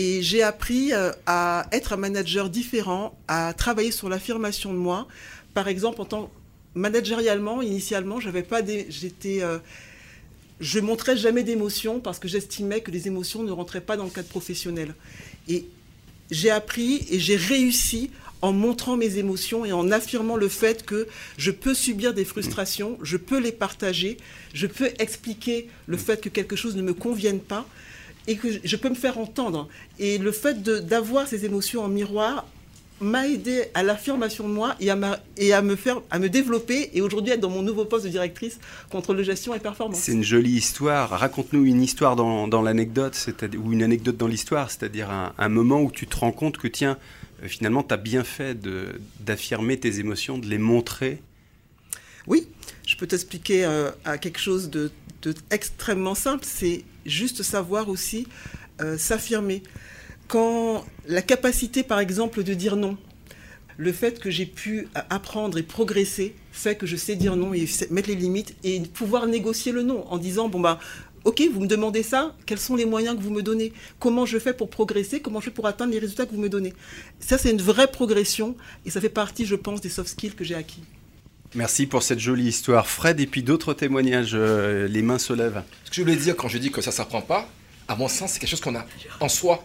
et 0.03 0.23
j'ai 0.23 0.43
appris 0.43 0.95
euh, 0.95 1.13
à 1.27 1.67
être 1.73 1.93
un 1.93 1.99
manager 1.99 2.49
différent, 2.49 3.15
à 3.29 3.53
travailler 3.53 3.91
sur 3.91 4.09
l'affirmation 4.09 4.73
de 4.73 4.79
moi. 4.79 5.07
Par 5.53 5.69
exemple, 5.69 6.01
en 6.01 6.07
tant 6.07 6.31
managérialement, 6.75 7.61
initialement, 7.61 8.19
j'avais 8.19 8.43
pas 8.43 8.63
des, 8.63 8.87
j'étais, 8.89 9.43
euh, 9.43 9.59
je 10.59 10.81
montrais 10.81 11.19
jamais 11.19 11.43
d'émotions 11.43 12.01
parce 12.01 12.19
que 12.19 12.29
j'estimais 12.29 12.81
que 12.81 12.91
les 12.91 13.09
émotions 13.09 13.43
ne 13.43 13.53
rentraient 13.53 13.83
pas 13.83 13.99
dans 13.99 14.05
le 14.05 14.11
cadre 14.11 14.29
professionnel. 14.29 14.95
Et 15.49 15.67
j'ai 16.31 16.49
appris 16.49 17.07
et 17.11 17.21
j'ai 17.21 17.37
réussi 17.37 18.11
en 18.41 18.55
montrant 18.55 18.97
mes 18.97 19.19
émotions 19.19 19.67
et 19.67 19.73
en 19.73 19.91
affirmant 19.91 20.37
le 20.37 20.49
fait 20.49 20.83
que 20.87 21.09
je 21.37 21.51
peux 21.51 21.75
subir 21.75 22.15
des 22.15 22.25
frustrations, 22.25 22.97
je 23.03 23.19
peux 23.19 23.39
les 23.39 23.53
partager, 23.53 24.17
je 24.55 24.67
peux 24.67 24.89
expliquer 24.99 25.69
le 25.87 25.99
fait 25.99 26.23
que 26.23 26.31
quelque 26.31 26.57
chose 26.57 26.75
ne 26.75 26.81
me 26.81 26.95
convienne 26.95 27.41
pas 27.41 27.67
et 28.27 28.37
que 28.37 28.49
je 28.63 28.77
peux 28.77 28.89
me 28.91 28.95
faire 28.95 29.19
entendre. 29.19 29.69
Et 29.99 30.19
le 30.19 30.33
fait 30.33 30.63
d'avoir 30.63 31.27
ces 31.27 31.45
émotions 31.45 31.83
en 31.83 31.89
miroir 31.89 32.47
m'a 33.03 33.27
aidé 33.27 33.65
à 33.73 33.83
l'affirmation 33.83 34.47
de 34.47 34.53
moi 34.53 34.77
et 34.79 34.91
à, 34.91 34.97
ma- 34.97 35.19
et 35.39 35.55
à 35.55 35.63
me 35.63 35.75
faire 35.75 36.03
à 36.11 36.19
me 36.19 36.29
développer 36.29 36.91
et 36.93 37.01
aujourd'hui 37.01 37.33
être 37.33 37.41
dans 37.41 37.49
mon 37.49 37.63
nouveau 37.63 37.87
poste 37.87 38.05
de 38.05 38.11
directrice 38.11 38.59
contrôle 38.91 39.17
de 39.17 39.23
gestion 39.23 39.55
et 39.55 39.59
performance. 39.59 40.01
C'est 40.01 40.13
une 40.13 40.23
jolie 40.23 40.53
histoire. 40.53 41.09
Raconte-nous 41.09 41.65
une 41.65 41.83
histoire 41.83 42.15
dans, 42.15 42.47
dans 42.47 42.61
l'anecdote, 42.61 43.17
ou 43.57 43.73
une 43.73 43.83
anecdote 43.83 44.19
dans 44.19 44.27
l'histoire, 44.27 44.71
c'est-à-dire 44.71 45.11
un, 45.11 45.33
un 45.39 45.49
moment 45.49 45.81
où 45.81 45.91
tu 45.91 46.07
te 46.07 46.15
rends 46.17 46.33
compte 46.33 46.59
que, 46.59 46.69
tiens, 46.69 46.99
euh, 47.43 47.49
finalement, 47.49 47.83
tu 47.83 47.95
as 47.95 47.97
bien 47.97 48.23
fait 48.23 48.59
d'affirmer 49.19 49.81
tes 49.81 49.99
émotions, 49.99 50.37
de 50.37 50.47
les 50.47 50.59
montrer. 50.59 51.23
Oui, 52.27 52.49
je 52.87 52.97
peux 52.97 53.07
t'expliquer 53.07 53.65
euh, 53.65 53.91
à 54.05 54.19
quelque 54.19 54.39
chose 54.39 54.69
de, 54.69 54.91
de 55.23 55.33
extrêmement 55.51 56.15
simple. 56.15 56.45
C'est 56.47 56.85
juste 57.07 57.43
savoir 57.43 57.89
aussi 57.89 58.27
euh, 58.81 58.97
s'affirmer. 58.99 59.63
Quand 60.29 60.85
la 61.07 61.23
capacité, 61.23 61.83
par 61.83 61.99
exemple, 62.01 62.45
de 62.45 62.55
dire 62.55 62.77
non, 62.77 62.97
le 63.81 63.93
fait 63.93 64.21
que 64.21 64.31
j'ai 64.31 64.47
pu 64.47 64.89
apprendre 65.09 65.57
et 65.57 65.63
progresser 65.63 66.35
fait 66.53 66.77
que 66.77 66.87
je 66.87 66.97
sais 66.97 67.17
dire 67.17 67.35
non 67.35 67.55
et 67.55 67.67
mettre 67.91 68.09
les 68.09 68.15
limites 68.15 68.55
et 68.63 68.79
pouvoir 68.81 69.27
négocier 69.27 69.73
le 69.73 69.83
non 69.83 70.07
en 70.13 70.19
disant 70.19 70.51
bon 70.51 70.61
bah 70.61 70.79
ok 71.25 71.43
vous 71.51 71.61
me 71.61 71.67
demandez 71.67 72.03
ça 72.03 72.37
quels 72.45 72.59
sont 72.59 72.77
les 72.77 72.85
moyens 72.85 73.17
que 73.17 73.23
vous 73.23 73.31
me 73.31 73.43
donnez? 73.43 73.73
Comment 73.99 74.27
je 74.27 74.39
fais 74.39 74.53
pour 74.53 74.69
progresser? 74.69 75.21
Comment 75.21 75.41
je 75.41 75.47
fais 75.47 75.51
pour 75.51 75.67
atteindre 75.67 75.93
les 75.93 75.99
résultats 75.99 76.27
que 76.27 76.33
vous 76.33 76.41
me 76.41 76.51
donnez? 76.51 76.75
Ça 77.21 77.39
c'est 77.39 77.51
une 77.51 77.63
vraie 77.63 77.91
progression 77.91 78.55
et 78.85 78.91
ça 78.91 79.01
fait 79.01 79.09
partie 79.09 79.47
je 79.47 79.55
pense 79.55 79.81
des 79.81 79.89
soft 79.89 80.11
skills 80.11 80.35
que 80.35 80.45
j'ai 80.45 80.57
acquis 80.57 80.83
Merci 81.55 81.87
pour 81.87 82.03
cette 82.03 82.21
jolie 82.21 82.47
histoire. 82.47 82.87
Fred, 82.87 83.19
et 83.21 83.27
puis 83.27 83.43
d'autres 83.43 83.75
témoignages, 83.75 84.33
euh, 84.35 84.87
les 84.87 85.03
mains 85.03 85.19
se 85.19 85.33
lèvent. 85.33 85.63
Ce 85.85 85.91
que 85.91 85.97
je 85.97 86.03
voulais 86.03 86.17
dire 86.17 86.37
quand 86.37 86.49
je 86.49 86.59
dis 86.59 86.71
que 86.71 86.81
ça 86.81 86.91
ne 86.91 86.95
s'apprend 86.95 87.23
pas, 87.23 87.49
à 87.89 87.97
mon 87.97 88.09
sens, 88.09 88.33
c'est 88.33 88.39
quelque 88.39 88.51
chose 88.51 88.61
qu'on 88.61 88.77
a 88.77 88.87
en 89.21 89.29
soi. 89.29 89.65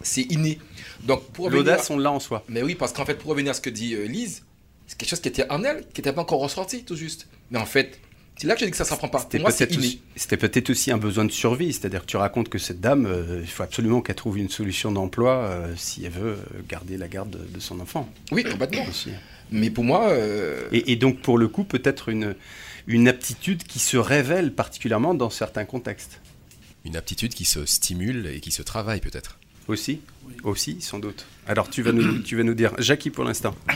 C'est 0.00 0.22
inné. 0.22 0.60
Donc, 1.02 1.24
pour 1.32 1.50
L'audace, 1.50 1.90
on 1.90 1.98
l'a 1.98 2.12
en 2.12 2.20
soi. 2.20 2.44
Mais 2.48 2.62
oui, 2.62 2.76
parce 2.76 2.92
qu'en 2.92 3.04
fait, 3.04 3.14
pour 3.14 3.30
revenir 3.30 3.50
à 3.50 3.54
ce 3.54 3.60
que 3.60 3.70
dit 3.70 3.94
euh, 3.94 4.06
Lise, 4.06 4.44
c'est 4.86 4.96
quelque 4.96 5.08
chose 5.08 5.20
qui 5.20 5.28
était 5.28 5.50
en 5.50 5.64
elle, 5.64 5.80
qui 5.92 6.00
n'était 6.00 6.12
pas 6.12 6.22
encore 6.22 6.40
ressorti, 6.40 6.84
tout 6.84 6.94
juste. 6.94 7.26
Mais 7.50 7.58
en 7.58 7.66
fait, 7.66 7.98
c'est 8.36 8.46
là 8.46 8.54
que 8.54 8.60
je 8.60 8.66
dis 8.66 8.70
que 8.70 8.76
ça 8.76 8.84
ne 8.84 8.88
s'apprend 8.88 9.08
pas. 9.08 9.18
C'était 9.18 10.36
peut-être 10.36 10.70
aussi, 10.70 10.92
un 10.92 10.98
besoin 10.98 11.24
de 11.24 11.32
survie, 11.32 11.72
c'est-à-dire 11.72 12.02
que 12.02 12.06
tu 12.06 12.16
racontes 12.16 12.48
que 12.48 12.58
cette 12.58 12.80
dame, 12.80 13.06
euh, 13.06 13.40
il 13.42 13.48
faut 13.48 13.64
absolument 13.64 14.00
qu'elle 14.00 14.14
trouve 14.14 14.38
une 14.38 14.50
solution 14.50 14.92
d'emploi 14.92 15.32
euh, 15.32 15.74
si 15.76 16.04
elle 16.04 16.12
veut 16.12 16.38
garder 16.68 16.96
la 16.96 17.08
garde 17.08 17.30
de, 17.30 17.38
de 17.38 17.60
son 17.60 17.80
enfant. 17.80 18.08
Oui, 18.30 18.44
complètement. 18.44 18.84
Aussi. 18.88 19.10
Mais 19.50 19.70
pour 19.70 19.84
moi, 19.84 20.08
euh, 20.10 20.68
Et, 20.72 20.92
et 20.92 20.96
donc 20.96 21.20
pour 21.20 21.38
le 21.38 21.48
coup, 21.48 21.64
peut-être 21.64 22.08
une, 22.08 22.34
une 22.86 23.08
aptitude 23.08 23.62
qui 23.64 23.78
se 23.78 23.96
révèle 23.96 24.52
particulièrement 24.52 25.14
dans 25.14 25.30
certains 25.30 25.64
contextes. 25.64 26.20
une 26.84 26.96
aptitude 26.96 27.34
qui 27.34 27.44
se 27.44 27.64
stimule 27.66 28.26
et 28.28 28.40
qui 28.40 28.50
se 28.52 28.62
travaille 28.62 29.00
peut-être. 29.00 29.38
Aussi 29.68 30.00
Aussi, 30.44 30.80
sans 30.80 31.00
doute. 31.00 31.26
Alors, 31.48 31.68
tu 31.68 31.82
vas 31.82 31.90
nous, 31.90 32.20
tu 32.22 32.36
vas 32.36 32.44
nous 32.44 32.54
dire, 32.54 32.72
Jackie 32.78 33.10
pour 33.10 33.24
l'instant. 33.24 33.54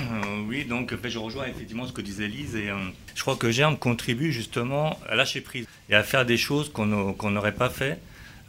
Oui, 0.49 0.65
donc 0.65 0.93
je 1.05 1.19
rejoins 1.19 1.47
effectivement 1.47 1.87
ce 1.87 1.93
que 1.93 2.01
disait 2.01 2.27
Lise. 2.27 2.57
Et, 2.57 2.71
euh, 2.71 2.77
je 3.15 3.23
crois 3.23 3.37
que 3.37 3.51
Germe 3.53 3.77
contribue 3.77 4.33
justement 4.33 4.99
à 5.09 5.15
lâcher 5.15 5.41
prise 5.41 5.67
et 5.89 5.95
à 5.95 6.03
faire 6.03 6.27
des 6.27 6.37
choses 6.37 6.71
qu'on 6.73 6.87
n'aurait 7.31 7.55
pas 7.55 7.71
fait. 7.71 8.01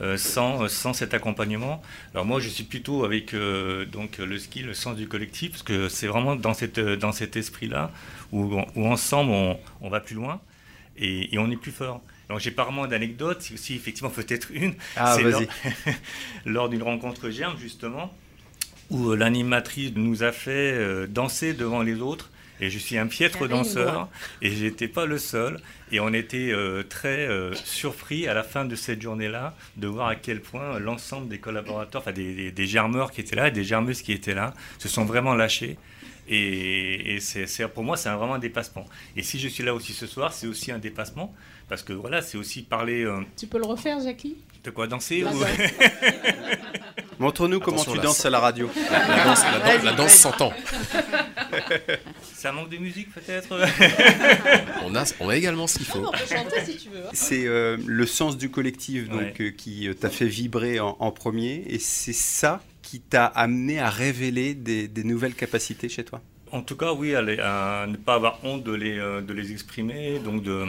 Euh, 0.01 0.17
sans, 0.17 0.67
sans 0.67 0.93
cet 0.93 1.13
accompagnement. 1.13 1.81
Alors 2.13 2.25
moi, 2.25 2.39
je 2.39 2.50
suis 2.50 2.63
plutôt 2.63 3.05
avec 3.05 3.36
donc 3.91 4.17
le 4.17 4.39
ski, 4.39 4.63
le 4.63 4.74
sens 4.74 4.96
du 4.96 5.08
collectif, 5.08 5.51
parce 5.51 5.63
que 5.63 5.89
c'est 5.89 6.08
vraiment 6.08 6.36
dans, 6.36 6.55
cette, 6.55 6.79
dans 6.79 7.12
cet 7.12 7.36
esprit-là 7.36 7.91
où, 8.31 8.60
où, 8.75 8.88
ensemble 8.88 9.31
on, 9.31 9.60
on, 9.81 9.89
va 9.89 10.00
plus 10.00 10.15
loin 10.15 10.41
et, 10.98 11.36
et 11.36 11.38
on 11.38 11.51
est 11.51 11.55
plus 11.55 11.72
fort. 11.72 12.01
Donc 12.31 12.39
j'ai 12.39 12.51
pas 12.51 12.63
vraiment 12.63 12.88
d'anecdotes, 12.88 13.41
c'est 13.41 13.53
aussi 13.53 13.75
effectivement 13.75 14.10
peut-être 14.10 14.51
une. 14.51 14.74
Ah, 14.96 15.15
c'est 15.17 15.24
lors, 15.24 15.41
lors 16.46 16.70
d'une 16.70 16.81
rencontre 16.81 17.29
germe 17.29 17.58
justement, 17.60 18.13
où 18.89 19.13
l'animatrice 19.13 19.91
nous 19.96 20.24
a 20.24 20.31
fait 20.31 20.72
euh, 20.74 21.08
danser 21.08 21.53
devant 21.53 21.81
les 21.81 22.00
autres. 22.00 22.31
Et 22.62 22.70
je 22.70 22.77
suis 22.77 22.98
un 22.98 23.08
piètre 23.08 23.48
danseur, 23.48 24.08
et 24.41 24.51
j'étais 24.51 24.88
pas 24.88 25.06
le 25.06 25.18
seul. 25.18 25.60
Et 25.91 26.00
on 26.00 26.13
était 26.13 26.51
euh, 26.51 26.84
très 26.84 27.27
euh, 27.27 27.53
surpris 27.53 28.27
à 28.27 28.34
la 28.34 28.44
fin 28.44 28.63
de 28.63 28.75
cette 28.75 29.01
journée-là 29.01 29.56
de 29.75 29.88
voir 29.88 30.08
à 30.08 30.15
quel 30.15 30.41
point 30.41 30.80
l'ensemble 30.80 31.27
des 31.27 31.39
collaborateurs, 31.39 32.01
enfin 32.01 32.13
des, 32.13 32.34
des, 32.34 32.51
des, 32.51 32.65
germeurs 32.65 33.12
qui 33.12 33.22
étaient 33.22 33.36
là, 33.36 33.50
et 33.50 33.51
des 33.51 33.63
germeuses 33.63 34.01
qui 34.01 34.13
étaient 34.13 34.36
là, 34.36 34.53
se 34.77 34.88
sont 34.88 35.03
vraiment 35.03 35.34
lâchés. 35.34 35.77
Et, 36.27 37.15
et 37.15 37.20
c'est, 37.20 37.68
pour 37.68 37.84
moi, 37.84 37.98
c'est 37.98 38.10
vraiment 38.10 38.36
un 38.36 38.39
dépassement. 38.39 38.86
Et 39.18 39.24
si 39.24 39.39
je 39.39 39.48
suis 39.48 39.63
là 39.63 39.74
aussi 39.74 39.91
ce 39.91 40.08
soir, 40.08 40.32
c'est 40.32 40.48
aussi 40.48 40.72
un 40.72 40.80
dépassement 40.80 41.34
parce 41.68 41.84
que 41.84 41.94
voilà, 41.94 42.22
c'est 42.22 42.38
aussi 42.38 42.63
parler. 42.63 43.03
Euh, 43.03 43.22
tu 43.38 43.48
peux 43.48 43.58
le 43.58 43.65
refaire, 43.65 44.00
Jackie? 44.00 44.38
De 44.63 44.70
quoi 44.70 44.88
danser 44.88 45.24
ou... 45.24 45.30
Montre-nous 47.21 47.59
comment 47.59 47.83
tu 47.85 47.99
danses 47.99 48.25
à 48.25 48.31
la 48.31 48.39
radio. 48.39 48.67
La 48.91 49.23
danse, 49.25 49.43
la 49.43 49.59
danse, 49.59 49.83
la 49.83 49.93
danse 49.93 50.13
s'entend. 50.15 50.51
Ça 52.33 52.51
manque 52.51 52.69
de 52.69 52.77
musique 52.77 53.13
peut-être 53.13 53.49
on, 54.83 54.95
a, 54.95 55.03
on 55.19 55.29
a 55.29 55.35
également 55.35 55.67
ce 55.67 55.77
qu'il 55.77 55.85
faut. 55.85 55.99
on 55.99 56.09
peut 56.09 56.17
chanter 56.17 56.65
si 56.65 56.77
tu 56.77 56.89
veux. 56.89 57.05
Hein. 57.05 57.09
C'est 57.13 57.45
euh, 57.45 57.77
le 57.85 58.05
sens 58.07 58.37
du 58.39 58.49
collectif 58.49 59.07
donc, 59.07 59.19
ouais. 59.21 59.33
euh, 59.39 59.51
qui 59.51 59.87
t'a 59.99 60.09
fait 60.09 60.25
vibrer 60.25 60.79
en, 60.79 60.97
en 60.99 61.11
premier 61.11 61.63
et 61.67 61.77
c'est 61.77 62.11
ça 62.13 62.63
qui 62.81 62.99
t'a 62.99 63.27
amené 63.27 63.79
à 63.79 63.91
révéler 63.91 64.55
des, 64.55 64.87
des, 64.87 65.03
nouvelles 65.03 65.35
capacités 65.35 65.89
chez 65.89 66.03
toi? 66.03 66.21
En 66.51 66.63
tout 66.63 66.75
cas, 66.75 66.91
oui, 66.93 67.13
à, 67.13 67.21
les, 67.21 67.37
à 67.39 67.85
ne 67.87 67.97
pas 67.97 68.15
avoir 68.15 68.43
honte 68.43 68.63
de 68.63 68.73
les, 68.73 68.97
euh, 68.97 69.21
de 69.21 69.33
les 69.33 69.51
exprimer, 69.51 70.17
donc 70.17 70.41
de, 70.41 70.65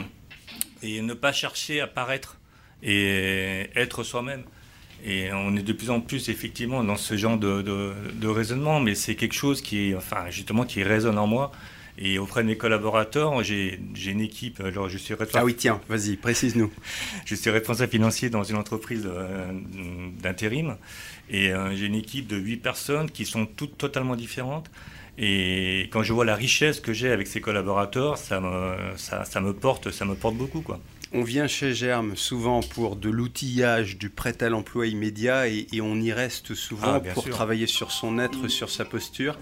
et 0.83 1.01
ne 1.01 1.15
pas 1.15 1.31
chercher 1.31 1.81
à 1.81 1.87
paraître 1.87 2.37
et 2.83 3.69
être 3.75 4.03
soi-même. 4.03 4.43
Et 5.05 5.31
on 5.33 5.55
est 5.55 5.63
de 5.63 5.73
plus 5.73 5.89
en 5.89 5.99
plus 5.99 6.29
effectivement 6.29 6.83
dans 6.83 6.95
ce 6.95 7.17
genre 7.17 7.37
de, 7.37 7.61
de, 7.61 7.91
de 8.13 8.27
raisonnement, 8.27 8.79
mais 8.79 8.95
c'est 8.95 9.15
quelque 9.15 9.35
chose 9.35 9.61
qui, 9.61 9.93
enfin, 9.95 10.29
justement, 10.29 10.63
qui 10.63 10.81
résonne 10.83 11.17
en 11.17 11.27
moi. 11.27 11.51
Et 11.97 12.17
auprès 12.17 12.41
de 12.41 12.47
mes 12.47 12.57
collaborateurs, 12.57 13.43
j'ai 13.43 13.79
une 14.05 14.21
équipe. 14.21 14.61
Alors 14.61 14.89
je 14.89 14.97
suis 14.97 15.13
responsable. 15.13 15.43
Ah 15.43 15.45
oui, 15.45 15.55
tiens, 15.55 15.79
vas-y, 15.89 16.15
précise-nous. 16.15 16.71
je 17.25 17.35
suis 17.35 17.49
responsable 17.49 17.91
financier 17.91 18.29
dans 18.29 18.43
une 18.43 18.55
entreprise 18.55 19.03
euh, 19.05 19.51
d'intérim. 20.21 20.77
Et 21.29 21.51
euh, 21.51 21.75
j'ai 21.75 21.85
une 21.85 21.95
équipe 21.95 22.27
de 22.27 22.37
8 22.37 22.57
personnes 22.57 23.11
qui 23.11 23.25
sont 23.25 23.45
toutes 23.45 23.77
totalement 23.77 24.15
différentes. 24.15 24.71
Et 25.19 25.89
quand 25.91 26.01
je 26.01 26.13
vois 26.13 26.25
la 26.25 26.35
richesse 26.35 26.79
que 26.79 26.93
j'ai 26.93 27.11
avec 27.11 27.27
ces 27.27 27.41
collaborateurs, 27.41 28.17
ça 28.17 28.39
me, 28.39 28.75
ça, 28.97 29.25
ça, 29.25 29.41
me 29.41 29.53
porte, 29.53 29.91
ça 29.91 30.05
me 30.05 30.15
porte 30.15 30.35
beaucoup. 30.35 30.61
Quoi. 30.61 30.79
On 31.15 31.21
vient 31.21 31.45
chez 31.45 31.75
Germe 31.75 32.15
souvent 32.15 32.61
pour 32.61 32.95
de 32.95 33.07
l'outillage, 33.07 33.97
du 33.99 34.09
prêt 34.09 34.41
à 34.41 34.49
l'emploi 34.49 34.87
immédiat 34.87 35.47
et, 35.47 35.67
et, 35.71 35.79
on 35.79 35.95
y 35.97 36.11
reste 36.11 36.55
souvent 36.55 36.95
ah, 36.95 36.99
pour 36.99 37.23
sûr. 37.23 37.31
travailler 37.31 37.67
sur 37.67 37.91
son 37.91 38.17
être, 38.17 38.47
sur 38.47 38.71
sa 38.71 38.83
posture. 38.83 39.37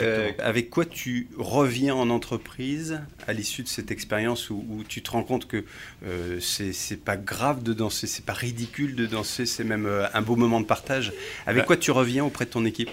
Euh, 0.00 0.32
avec 0.38 0.68
quoi 0.68 0.84
tu 0.84 1.28
reviens 1.38 1.94
en 1.94 2.10
entreprise 2.10 3.00
à 3.26 3.32
l'issue 3.32 3.62
de 3.62 3.68
cette 3.68 3.90
expérience 3.90 4.50
où, 4.50 4.66
où, 4.68 4.84
tu 4.84 5.02
te 5.02 5.10
rends 5.12 5.22
compte 5.22 5.48
que 5.48 5.64
euh, 6.04 6.40
c'est 6.40 7.02
pas 7.02 7.16
grave 7.16 7.62
de 7.62 7.72
danser, 7.72 8.06
c'est 8.06 8.26
pas 8.26 8.34
ridicule 8.34 8.94
de 8.94 9.06
danser, 9.06 9.46
c'est 9.46 9.64
même 9.64 9.86
euh, 9.86 10.06
un 10.12 10.20
beau 10.20 10.36
moment 10.36 10.60
de 10.60 10.66
partage? 10.66 11.14
Avec 11.46 11.62
bah. 11.62 11.66
quoi 11.66 11.76
tu 11.78 11.90
reviens 11.90 12.24
auprès 12.24 12.44
de 12.44 12.50
ton 12.50 12.66
équipe? 12.66 12.90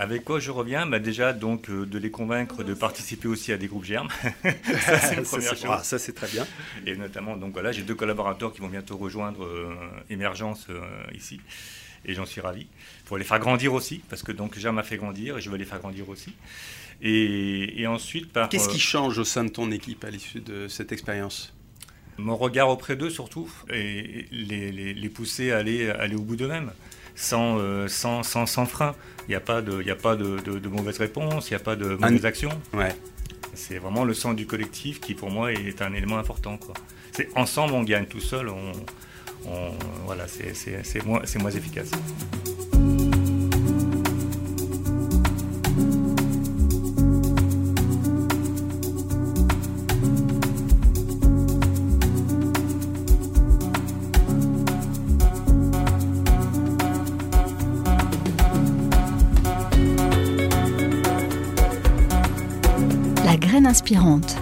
Avec 0.00 0.24
quoi 0.24 0.40
je 0.40 0.50
reviens 0.50 0.86
bah 0.86 0.98
Déjà, 0.98 1.34
donc, 1.34 1.68
euh, 1.68 1.84
de 1.84 1.98
les 1.98 2.10
convaincre 2.10 2.64
de 2.64 2.72
participer 2.72 3.28
aussi 3.28 3.52
à 3.52 3.58
des 3.58 3.66
groupes 3.66 3.84
germes. 3.84 4.08
ça, 4.42 4.98
c'est 4.98 5.16
une 5.16 5.24
première 5.24 5.54
chose. 5.54 5.66
Ah, 5.68 5.82
ça, 5.84 5.98
c'est 5.98 6.14
très 6.14 6.28
bien. 6.28 6.46
Et 6.86 6.96
notamment, 6.96 7.36
donc 7.36 7.52
voilà, 7.52 7.70
j'ai 7.70 7.82
deux 7.82 7.94
collaborateurs 7.94 8.50
qui 8.54 8.62
vont 8.62 8.68
bientôt 8.68 8.96
rejoindre 8.96 9.44
euh, 9.44 9.74
Émergence 10.08 10.68
euh, 10.70 10.80
ici. 11.14 11.38
Et 12.06 12.14
j'en 12.14 12.24
suis 12.24 12.40
ravi. 12.40 12.66
Pour 13.04 13.18
les 13.18 13.24
faire 13.24 13.38
grandir 13.40 13.74
aussi, 13.74 14.00
parce 14.08 14.22
que 14.22 14.32
donc 14.32 14.58
Germe 14.58 14.76
m'a 14.76 14.82
fait 14.82 14.96
grandir 14.96 15.36
et 15.36 15.42
je 15.42 15.50
veux 15.50 15.58
les 15.58 15.66
faire 15.66 15.80
grandir 15.80 16.08
aussi. 16.08 16.32
Et, 17.02 17.82
et 17.82 17.86
ensuite, 17.86 18.32
par. 18.32 18.48
Qu'est-ce 18.48 18.70
qui 18.70 18.80
change 18.80 19.18
au 19.18 19.24
sein 19.24 19.44
de 19.44 19.50
ton 19.50 19.70
équipe 19.70 20.02
à 20.04 20.10
l'issue 20.10 20.40
de 20.40 20.66
cette 20.66 20.92
expérience? 20.92 21.52
Mon 22.16 22.36
regard 22.36 22.70
auprès 22.70 22.96
d'eux, 22.96 23.10
surtout, 23.10 23.50
et 23.70 24.26
les, 24.30 24.72
les, 24.72 24.94
les 24.94 25.08
pousser 25.10 25.52
à 25.52 25.58
aller, 25.58 25.90
aller 25.90 26.14
au 26.16 26.22
bout 26.22 26.36
d'eux-mêmes 26.36 26.72
sans, 27.20 27.58
euh, 27.58 27.86
sans, 27.86 28.22
sans, 28.22 28.46
sans, 28.46 28.64
frein. 28.64 28.94
Il 29.28 29.30
n'y 29.30 29.34
a 29.34 29.40
pas 29.40 29.60
de, 29.60 29.82
y 29.82 29.90
a 29.90 29.96
pas 29.96 30.16
de, 30.16 30.38
de, 30.38 30.58
de 30.58 30.68
mauvaise 30.68 30.98
réponse, 30.98 31.50
il 31.50 31.52
n'y 31.52 31.56
a 31.56 31.62
pas 31.62 31.76
de 31.76 31.96
mauvaise 31.96 32.24
action. 32.24 32.50
Ouais. 32.72 32.94
C'est 33.54 33.78
vraiment 33.78 34.04
le 34.04 34.14
sens 34.14 34.34
du 34.34 34.46
collectif 34.46 35.00
qui, 35.00 35.14
pour 35.14 35.30
moi, 35.30 35.52
est 35.52 35.82
un 35.82 35.92
élément 35.92 36.18
important. 36.18 36.56
Quoi. 36.56 36.74
C'est 37.12 37.28
ensemble, 37.36 37.74
on 37.74 37.82
gagne 37.82 38.06
tout 38.06 38.20
seul, 38.20 38.48
on, 38.48 38.72
on 39.46 39.72
voilà, 40.06 40.26
c'est 40.28 41.04
moins, 41.04 41.22
moins 41.38 41.50
efficace. 41.50 41.90
Inspirante, 63.64 64.36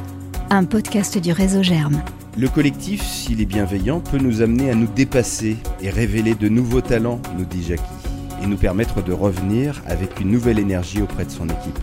un 0.49 0.65
podcast 0.65 1.19
du 1.19 1.31
réseau 1.33 1.63
Germe. 1.63 2.03
Le 2.39 2.49
collectif, 2.49 3.03
s'il 3.03 3.43
est 3.43 3.47
bienveillant, 3.47 4.01
peut 4.01 4.17
nous 4.17 4.41
amener 4.41 4.71
à 4.71 4.75
nous 4.75 4.87
dépasser 4.87 5.59
et 5.83 5.91
révéler 5.91 6.35
de 6.35 6.49
nouveaux 6.49 6.81
talents, 6.81 7.21
nous 7.37 7.45
dit 7.45 7.63
Jackie, 7.63 7.83
et 8.43 8.47
nous 8.47 8.57
permettre 8.57 9.03
de 9.03 9.13
revenir 9.13 9.83
avec 9.87 10.21
une 10.21 10.31
nouvelle 10.31 10.59
énergie 10.59 11.03
auprès 11.03 11.27
de 11.27 11.31
son 11.31 11.45
équipe. 11.45 11.79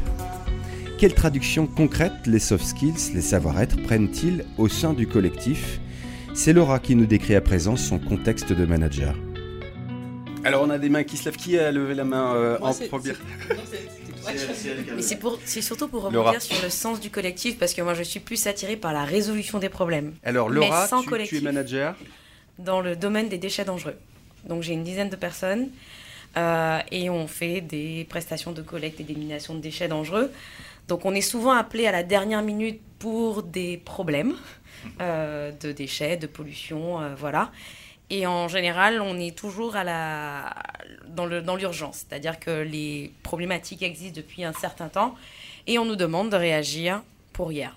Quelle 0.97 1.13
traduction 1.13 1.67
concrète 1.67 2.25
les 2.25 2.39
soft 2.39 2.65
skills, 2.65 3.13
les 3.13 3.21
savoir-être 3.21 3.81
prennent-ils 3.83 4.43
au 4.57 4.67
sein 4.67 4.93
du 4.93 5.05
collectif? 5.05 5.79
C'est 6.33 6.53
Laura 6.53 6.79
qui 6.79 6.95
nous 6.95 7.05
décrit 7.05 7.35
à 7.35 7.41
présent 7.41 7.75
son 7.75 7.99
contexte 7.99 8.51
de 8.51 8.65
manager. 8.65 9.15
Alors 10.45 10.63
on 10.63 10.69
a 10.69 10.77
des 10.77 10.89
mains 10.89 11.03
qui 11.03 11.17
se 11.17 11.25
lèvent. 11.25 11.37
Qui 11.37 11.57
a 11.57 11.71
levé 11.71 11.95
la 11.95 12.03
main 12.03 12.35
euh, 12.35 12.59
Moi, 12.59 12.69
en 12.69 12.87
première 12.87 13.15
mais 14.95 15.01
c'est 15.45 15.61
surtout 15.61 15.87
pour 15.87 16.03
rebondir 16.03 16.23
Laura. 16.23 16.39
sur 16.39 16.61
le 16.63 16.69
sens 16.69 16.99
du 16.99 17.09
collectif, 17.09 17.57
parce 17.57 17.73
que 17.73 17.81
moi 17.81 17.93
je 17.93 18.03
suis 18.03 18.19
plus 18.19 18.47
attirée 18.47 18.75
par 18.75 18.93
la 18.93 19.03
résolution 19.03 19.59
des 19.59 19.69
problèmes. 19.69 20.13
Alors 20.23 20.49
Laura, 20.49 20.87
tu, 20.87 21.25
tu, 21.25 21.37
es 21.37 21.41
manager 21.41 21.95
Dans 22.57 22.81
le 22.81 22.95
domaine 22.95 23.29
des 23.29 23.37
déchets 23.37 23.65
dangereux. 23.65 23.95
Donc 24.47 24.63
j'ai 24.63 24.73
une 24.73 24.83
dizaine 24.83 25.09
de 25.09 25.15
personnes 25.15 25.69
euh, 26.37 26.79
et 26.91 27.09
on 27.09 27.27
fait 27.27 27.61
des 27.61 28.05
prestations 28.09 28.51
de 28.51 28.61
collecte 28.61 28.99
et 28.99 29.03
d'élimination 29.03 29.55
de 29.55 29.59
déchets 29.59 29.87
dangereux. 29.87 30.31
Donc 30.87 31.05
on 31.05 31.13
est 31.13 31.21
souvent 31.21 31.51
appelé 31.51 31.87
à 31.87 31.91
la 31.91 32.03
dernière 32.03 32.41
minute 32.41 32.79
pour 32.99 33.43
des 33.43 33.77
problèmes 33.77 34.35
euh, 35.01 35.51
de 35.61 35.71
déchets, 35.71 36.17
de 36.17 36.27
pollution, 36.27 37.01
euh, 37.01 37.15
voilà. 37.15 37.51
Et 38.09 38.27
en 38.27 38.47
général, 38.47 39.01
on 39.01 39.19
est 39.19 39.35
toujours 39.35 39.75
dans 41.09 41.55
l'urgence, 41.55 42.05
c'est-à-dire 42.07 42.39
que 42.39 42.61
les 42.61 43.11
problématiques 43.23 43.81
existent 43.81 44.17
depuis 44.17 44.43
un 44.43 44.53
certain 44.53 44.89
temps 44.89 45.15
et 45.65 45.79
on 45.79 45.85
nous 45.85 45.95
demande 45.95 46.29
de 46.29 46.35
réagir 46.35 47.01
pour 47.33 47.51
hier. 47.51 47.75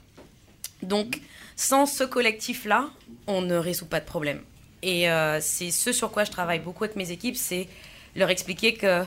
Donc, 0.83 1.21
sans 1.57 1.87
ce 1.87 2.05
collectif-là, 2.05 2.91
on 3.27 3.43
ne 3.43 3.57
résout 3.57 3.87
pas 3.87 4.01
de 4.01 4.05
problème. 4.05 4.43
Et 4.83 5.11
euh, 5.11 5.41
c'est 5.41 5.71
ce 5.71 5.93
sur 5.93 6.11
quoi 6.11 6.25
je 6.25 6.31
travaille 6.31 6.61
beaucoup 6.61 6.85
avec 6.85 6.97
mes 6.97 7.11
équipes, 7.11 7.37
c'est 7.37 7.67
leur 8.15 8.31
expliquer 8.31 8.75
que 8.75 9.05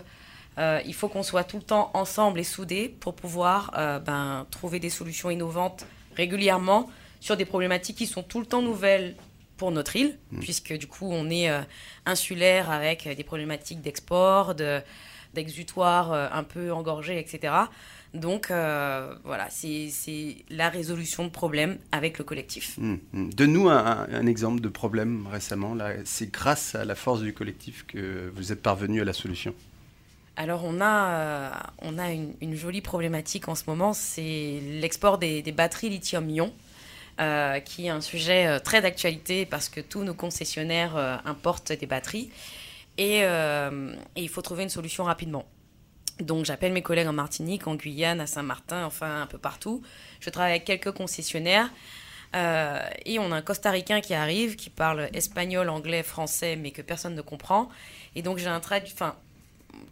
euh, 0.58 0.82
il 0.86 0.94
faut 0.94 1.08
qu'on 1.08 1.24
soit 1.24 1.46
tout 1.46 1.58
le 1.58 1.64
temps 1.64 1.92
ensemble 1.94 2.40
et 2.40 2.44
soudés 2.44 2.94
pour 3.00 3.14
pouvoir 3.14 3.72
euh, 3.78 4.00
ben, 4.00 4.46
trouver 4.52 4.80
des 4.80 4.90
solutions 4.90 5.30
innovantes 5.30 5.86
régulièrement 6.16 6.90
sur 7.22 7.38
des 7.38 7.46
problématiques 7.46 7.98
qui 7.98 8.08
sont 8.08 8.24
tout 8.24 8.40
le 8.40 8.46
temps 8.46 8.62
nouvelles 8.62 9.16
pour 9.62 9.70
notre 9.70 9.96
île, 9.96 10.18
mmh. 10.32 10.40
puisque 10.40 10.74
du 10.76 10.88
coup 10.88 11.08
on 11.08 11.30
est 11.30 11.48
euh, 11.48 11.62
insulaire 12.08 12.72
avec 12.72 13.08
des 13.16 13.24
problématiques 13.24 13.80
d'export, 13.80 14.56
de, 14.56 14.82
d'exutoire 15.36 16.12
euh, 16.12 16.28
un 16.32 16.44
peu 16.44 16.72
engorgé, 16.72 17.20
etc. 17.20 17.54
Donc 18.16 18.50
euh, 18.50 19.14
voilà, 19.24 19.50
c'est 19.52 19.92
la 20.50 20.70
résolution 20.70 21.26
de 21.26 21.30
problèmes 21.30 21.78
avec 21.92 22.18
le 22.18 22.24
collectif. 22.24 22.80
Hum. 22.80 22.98
Donne-nous 23.14 23.70
un, 23.70 24.26
exemple 24.26 24.62
de 24.62 24.68
problème 24.68 25.28
récemment. 25.32 25.76
Là, 25.76 25.94
c'est 26.06 26.32
grâce 26.32 26.74
à 26.74 26.84
la 26.84 26.96
force 26.96 27.22
du 27.22 27.32
collectif 27.32 27.86
que 27.86 28.32
vous 28.36 28.52
êtes 28.52 28.64
parvenu 28.64 29.00
à 29.00 29.06
la 29.06 29.14
solution. 29.14 29.54
Alors 30.38 30.64
on 30.66 30.82
a, 30.82 31.12
euh, 31.12 31.50
on 31.84 32.00
a 32.00 32.12
une, 32.12 32.34
une 32.42 32.56
jolie 32.56 32.82
problématique 32.82 33.48
en 33.48 33.54
ce 33.54 33.66
moment, 33.68 33.94
c'est 33.94 34.60
l'export 34.82 35.20
des, 35.20 35.44
des 35.44 35.52
batteries 35.52 35.90
lithium-ion, 35.90 36.52
euh, 37.22 37.60
qui 37.60 37.86
est 37.86 37.90
un 37.90 38.02
sujet 38.02 38.48
euh, 38.48 38.58
très 38.58 38.82
d'actualité 38.82 39.46
parce 39.46 39.70
que 39.70 39.80
tous 39.80 40.04
nos 40.04 40.16
concessionnaires 40.16 40.98
euh, 40.98 41.18
importent 41.26 41.72
des 41.72 41.86
batteries 41.86 42.32
et, 42.98 43.22
il 44.16 44.30
faut 44.30 44.42
trouver 44.42 44.64
une 44.64 44.70
solution 44.70 45.04
rapidement. 45.04 45.46
Donc 46.20 46.46
j'appelle 46.46 46.72
mes 46.72 46.82
collègues 46.82 47.08
en 47.08 47.14
Martinique, 47.14 47.68
en 47.68 47.76
Guyane, 47.76 48.20
à 48.20 48.28
Saint-Martin, 48.28 48.86
enfin 48.86 49.22
un 49.22 49.28
peu 49.28 49.38
partout. 49.38 49.82
Je 50.20 50.30
travaille 50.30 50.52
avec 50.52 50.66
quelques 50.66 50.92
concessionnaires. 50.92 51.72
Et 52.34 53.18
on 53.20 53.32
a 53.32 53.36
un 53.36 53.42
costaricain 53.42 54.02
qui 54.02 54.14
arrive, 54.14 54.56
qui 54.56 54.70
parle 54.70 55.10
espagnol, 55.14 55.70
anglais, 55.70 56.04
français, 56.04 56.56
mais 56.56 56.72
que 56.72 56.82
personne 56.82 57.16
ne 57.16 57.22
comprend. 57.22 57.70
Et 58.16 58.22
donc 58.22 58.38
j'ai 58.38 58.48
un 58.48 58.60
traduit. 58.60 58.94
Enfin, 58.94 59.16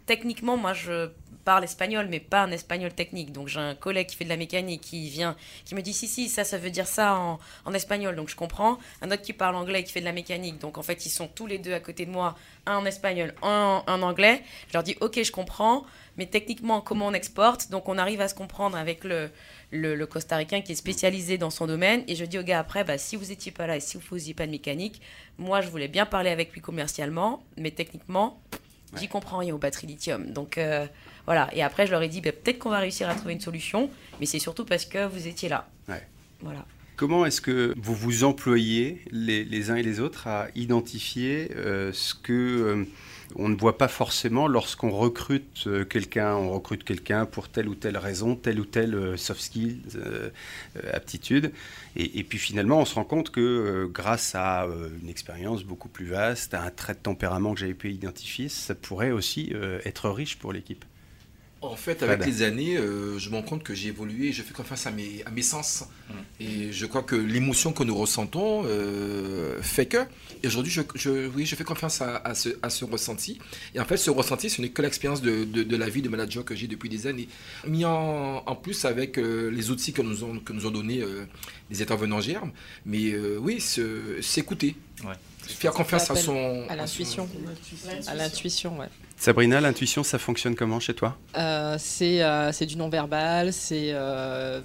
techniquement, 0.06 0.56
moi, 0.56 0.72
je 0.72 1.10
parle 1.50 1.64
espagnol, 1.64 2.06
mais 2.08 2.20
pas 2.20 2.42
un 2.42 2.52
espagnol 2.52 2.92
technique. 2.92 3.32
Donc, 3.32 3.48
j'ai 3.48 3.58
un 3.58 3.74
collègue 3.74 4.06
qui 4.06 4.14
fait 4.14 4.22
de 4.22 4.28
la 4.28 4.36
mécanique 4.36 4.82
qui 4.82 5.08
vient, 5.08 5.34
qui 5.64 5.74
me 5.74 5.82
dit 5.82 5.92
si, 5.92 6.06
si, 6.06 6.28
ça, 6.28 6.44
ça 6.44 6.58
veut 6.58 6.70
dire 6.70 6.86
ça 6.86 7.18
en, 7.18 7.40
en 7.64 7.74
espagnol. 7.74 8.14
Donc, 8.14 8.28
je 8.28 8.36
comprends. 8.36 8.78
Un 9.02 9.10
autre 9.10 9.22
qui 9.22 9.32
parle 9.32 9.56
anglais, 9.56 9.82
qui 9.82 9.90
fait 9.90 9.98
de 9.98 10.04
la 10.04 10.12
mécanique. 10.12 10.58
Donc, 10.60 10.78
en 10.78 10.82
fait, 10.82 11.06
ils 11.06 11.10
sont 11.10 11.26
tous 11.26 11.48
les 11.48 11.58
deux 11.58 11.72
à 11.72 11.80
côté 11.80 12.06
de 12.06 12.12
moi, 12.12 12.36
un 12.66 12.76
en 12.76 12.84
espagnol, 12.84 13.34
un 13.42 13.82
en 13.84 14.02
anglais. 14.02 14.44
Je 14.68 14.74
leur 14.74 14.84
dis 14.84 14.96
ok, 15.00 15.20
je 15.24 15.32
comprends, 15.32 15.84
mais 16.16 16.26
techniquement, 16.26 16.80
comment 16.80 17.08
on 17.08 17.14
exporte? 17.14 17.68
Donc, 17.72 17.88
on 17.88 17.98
arrive 17.98 18.20
à 18.20 18.28
se 18.28 18.36
comprendre 18.36 18.76
avec 18.76 19.02
le, 19.02 19.28
le, 19.72 19.96
le 19.96 20.06
costaricain 20.06 20.60
qui 20.60 20.70
est 20.70 20.76
spécialisé 20.76 21.36
dans 21.36 21.50
son 21.50 21.66
domaine. 21.66 22.04
Et 22.06 22.14
je 22.14 22.24
dis 22.24 22.38
au 22.38 22.44
gars 22.44 22.60
après, 22.60 22.84
bah, 22.84 22.96
si 22.96 23.16
vous 23.16 23.26
n'étiez 23.26 23.50
pas 23.50 23.66
là 23.66 23.74
et 23.74 23.80
si 23.80 23.96
vous 23.96 24.04
faisiez 24.04 24.34
pas 24.34 24.46
de 24.46 24.52
mécanique, 24.52 25.02
moi, 25.36 25.62
je 25.62 25.68
voulais 25.68 25.88
bien 25.88 26.06
parler 26.06 26.30
avec 26.30 26.52
lui 26.52 26.60
commercialement, 26.60 27.42
mais 27.56 27.72
techniquement, 27.72 28.38
j'y 28.96 29.08
comprends 29.08 29.38
rien 29.38 29.54
aux 29.54 29.58
batteries 29.58 29.86
lithium. 29.86 30.32
Donc 30.32 30.58
euh, 30.58 30.86
voilà. 31.26 31.48
Et 31.54 31.62
après, 31.62 31.86
je 31.86 31.92
leur 31.92 32.02
ai 32.02 32.08
dit, 32.08 32.20
bah, 32.20 32.32
peut-être 32.32 32.58
qu'on 32.58 32.70
va 32.70 32.78
réussir 32.78 33.08
à 33.08 33.14
trouver 33.14 33.34
une 33.34 33.40
solution, 33.40 33.90
mais 34.18 34.26
c'est 34.26 34.38
surtout 34.38 34.64
parce 34.64 34.84
que 34.84 35.06
vous 35.06 35.26
étiez 35.26 35.48
là. 35.48 35.68
Ouais. 35.88 36.06
Voilà. 36.40 36.64
Comment 36.96 37.24
est-ce 37.24 37.40
que 37.40 37.74
vous 37.78 37.94
vous 37.94 38.24
employez 38.24 39.02
les, 39.10 39.44
les 39.44 39.70
uns 39.70 39.76
et 39.76 39.82
les 39.82 40.00
autres 40.00 40.26
à 40.26 40.48
identifier 40.54 41.50
euh, 41.56 41.92
ce 41.94 42.14
que 42.14 42.32
euh, 42.32 42.84
on 43.36 43.48
ne 43.48 43.56
voit 43.56 43.78
pas 43.78 43.88
forcément 43.88 44.48
lorsqu'on 44.48 44.90
recrute 44.90 45.64
euh, 45.66 45.84
quelqu'un, 45.84 46.34
on 46.34 46.50
recrute 46.50 46.84
quelqu'un 46.84 47.26
pour 47.26 47.48
telle 47.48 47.68
ou 47.68 47.74
telle 47.74 47.96
raison, 47.96 48.34
telle 48.36 48.60
ou 48.60 48.64
telle 48.64 48.94
euh, 48.94 49.16
soft 49.16 49.40
skills, 49.40 49.82
euh, 49.96 50.30
aptitude, 50.92 51.52
et, 51.96 52.18
et 52.18 52.24
puis 52.24 52.38
finalement 52.38 52.78
on 52.78 52.84
se 52.84 52.94
rend 52.94 53.04
compte 53.04 53.30
que 53.30 53.88
grâce 53.92 54.34
à 54.34 54.66
une 55.02 55.08
expérience 55.08 55.64
beaucoup 55.64 55.88
plus 55.88 56.06
vaste, 56.06 56.54
à 56.54 56.62
un 56.62 56.70
trait 56.70 56.94
de 56.94 56.98
tempérament 56.98 57.54
que 57.54 57.60
j'avais 57.60 57.74
pu 57.74 57.90
identifier, 57.90 58.48
ça 58.48 58.74
pourrait 58.74 59.10
aussi 59.10 59.52
être 59.84 60.10
riche 60.10 60.38
pour 60.38 60.52
l'équipe. 60.52 60.84
En 61.62 61.76
fait, 61.76 62.02
avec 62.02 62.20
les 62.26 62.40
années, 62.42 62.76
euh, 62.78 63.18
je 63.18 63.28
me 63.28 63.36
rends 63.36 63.42
compte 63.42 63.62
que 63.62 63.74
j'ai 63.74 63.88
évolué 63.88 64.28
et 64.28 64.32
je 64.32 64.42
fais 64.42 64.54
confiance 64.54 64.86
à 64.86 64.90
mes, 64.90 65.22
à 65.26 65.30
mes 65.30 65.42
sens. 65.42 65.84
Et 66.40 66.72
je 66.72 66.86
crois 66.86 67.02
que 67.02 67.14
l'émotion 67.14 67.72
que 67.74 67.84
nous 67.84 67.94
ressentons 67.94 68.62
euh, 68.64 69.60
fait 69.60 69.84
que. 69.84 69.98
Et 70.42 70.46
aujourd'hui, 70.46 70.72
je, 70.72 70.80
je- 70.94 71.28
oui, 71.28 71.44
je 71.44 71.54
fais 71.56 71.64
confiance 71.64 72.00
à, 72.00 72.16
à 72.16 72.34
ce, 72.34 72.48
à 72.62 72.70
ce 72.70 72.86
ressenti. 72.86 73.38
Et 73.74 73.80
en 73.80 73.84
fait, 73.84 73.98
ce 73.98 74.10
ressenti, 74.10 74.48
ce 74.48 74.62
n'est 74.62 74.70
que 74.70 74.80
l'expérience 74.80 75.20
de, 75.20 75.44
de- 75.44 75.62
de 75.62 75.76
la 75.76 75.90
vie 75.90 76.00
de 76.00 76.08
manager 76.08 76.46
que 76.46 76.54
j'ai 76.54 76.66
depuis 76.66 76.88
des 76.88 77.06
années. 77.06 77.28
Mis 77.66 77.84
en, 77.84 78.42
en 78.46 78.56
plus 78.56 78.86
avec 78.86 79.18
euh, 79.18 79.50
les 79.50 79.70
outils 79.70 79.92
que 79.92 80.00
nous 80.00 80.24
ont, 80.24 80.38
que 80.40 80.54
nous 80.54 80.64
ont 80.66 80.70
donnés 80.70 81.02
euh, 81.02 81.26
les 81.70 81.82
intervenants 81.82 82.22
germes. 82.22 82.52
Mais 82.86 83.12
euh, 83.12 83.36
oui, 83.38 83.60
s'écouter. 84.22 84.76
Ouais. 85.04 85.12
Faire 85.46 85.72
confiance 85.72 86.10
à 86.10 86.16
son. 86.16 86.64
à 86.68 86.76
l'intuition. 86.76 87.28
À 88.06 88.14
l'intuition, 88.14 88.78
ouais. 88.78 88.86
Sabrina, 89.16 89.60
l'intuition, 89.60 90.02
ça 90.02 90.18
fonctionne 90.18 90.54
comment 90.54 90.80
chez 90.80 90.94
toi? 90.94 91.18
Euh, 91.36 91.76
c'est 91.78 92.22
euh, 92.22 92.52
c'est 92.52 92.64
du 92.64 92.76
non-verbal, 92.76 93.52
c'est 93.52 93.90
euh, 93.92 94.62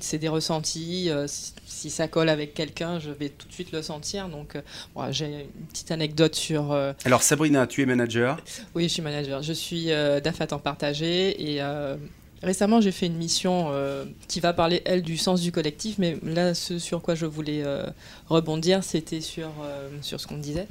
c'est 0.00 0.18
des 0.18 0.26
ressentis. 0.28 1.08
euh, 1.08 1.26
si, 1.28 1.88
ça 1.90 2.08
colle 2.08 2.28
avec 2.28 2.54
quelqu'un, 2.54 2.98
je 2.98 3.10
vais 3.10 3.28
tout 3.28 3.46
de 3.46 3.52
suite 3.52 3.70
le 3.72 3.80
sentir. 3.82 4.28
Donc, 4.28 4.56
euh, 4.56 4.62
bon, 4.94 5.10
j'ai 5.12 5.26
une 5.60 5.66
petite 5.68 5.90
anecdote 5.92 6.34
sur. 6.34 6.72
euh, 6.72 6.92
Alors 7.04 7.22
Sabrina, 7.22 7.66
tu 7.68 7.82
es 7.82 7.86
manager? 7.86 8.38
oui, 8.74 8.84
je 8.84 8.88
suis 8.94 9.02
manager. 9.02 9.42
Je 9.42 9.52
suis 9.52 9.92
euh, 9.92 10.18
DAF 10.20 10.40
à 10.40 10.46
temps 10.48 10.58
partagé 10.58 11.52
et 11.52 11.62
euh, 11.62 11.96
récemment 12.42 12.80
j'ai 12.80 12.92
fait 12.92 13.06
une 13.06 13.16
mission 13.16 13.68
euh, 13.70 14.04
qui 14.28 14.40
va 14.40 14.52
parler, 14.52 14.82
elle, 14.84 15.02
du 15.02 15.16
sens 15.16 15.40
du 15.40 15.52
collectif. 15.52 15.96
Mais 15.98 16.16
là, 16.22 16.54
ce 16.54 16.78
sur 16.78 17.02
quoi 17.02 17.14
je 17.14 17.26
voulais 17.26 17.62
euh, 17.64 17.86
rebondir, 18.28 18.84
c'était 18.84 19.20
sur, 19.20 19.50
euh, 19.62 19.88
sur 20.02 20.20
ce 20.20 20.26
qu'on 20.26 20.38
disait, 20.38 20.66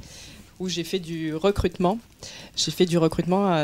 où 0.58 0.68
j'ai 0.68 0.84
fait 0.84 0.98
du 0.98 1.34
recrutement. 1.34 1.98
J'ai 2.56 2.70
fait 2.70 2.86
du 2.86 2.98
recrutement, 2.98 3.56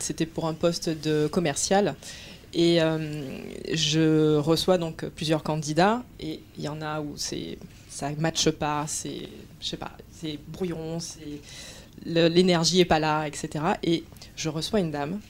c'était 0.00 0.26
pour 0.26 0.46
un 0.46 0.54
poste 0.54 0.90
de 0.90 1.28
commercial. 1.28 1.94
Et 2.52 2.78
je 3.72 4.36
reçois 4.36 4.78
donc 4.78 5.04
plusieurs 5.06 5.42
candidats 5.42 6.02
et 6.20 6.40
il 6.58 6.64
y 6.64 6.68
en 6.68 6.80
a 6.82 7.00
où 7.00 7.14
c'est 7.16 7.58
ça 7.88 8.10
matche 8.18 8.50
pas, 8.50 8.84
c'est 8.86 9.28
je 9.60 9.66
sais 9.66 9.76
pas, 9.76 9.92
c'est 10.10 10.38
brouillon, 10.48 11.00
c'est 11.00 11.40
l'énergie 12.04 12.80
est 12.80 12.84
pas 12.86 12.98
là, 12.98 13.26
etc. 13.26 13.64
Et 13.82 14.04
je 14.36 14.48
reçois 14.48 14.80
une 14.80 14.90
dame. 14.90 15.20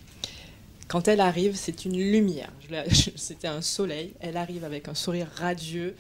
Quand 0.89 1.09
elle 1.09 1.21
arrive, 1.21 1.57
c'est 1.57 1.85
une 1.85 1.99
lumière. 1.99 2.51
C'était 3.17 3.49
un 3.49 3.61
soleil. 3.63 4.13
Elle 4.21 4.37
arrive 4.37 4.65
avec 4.65 4.89
un 4.89 4.95
sourire 4.95 5.29
radieux. 5.37 5.95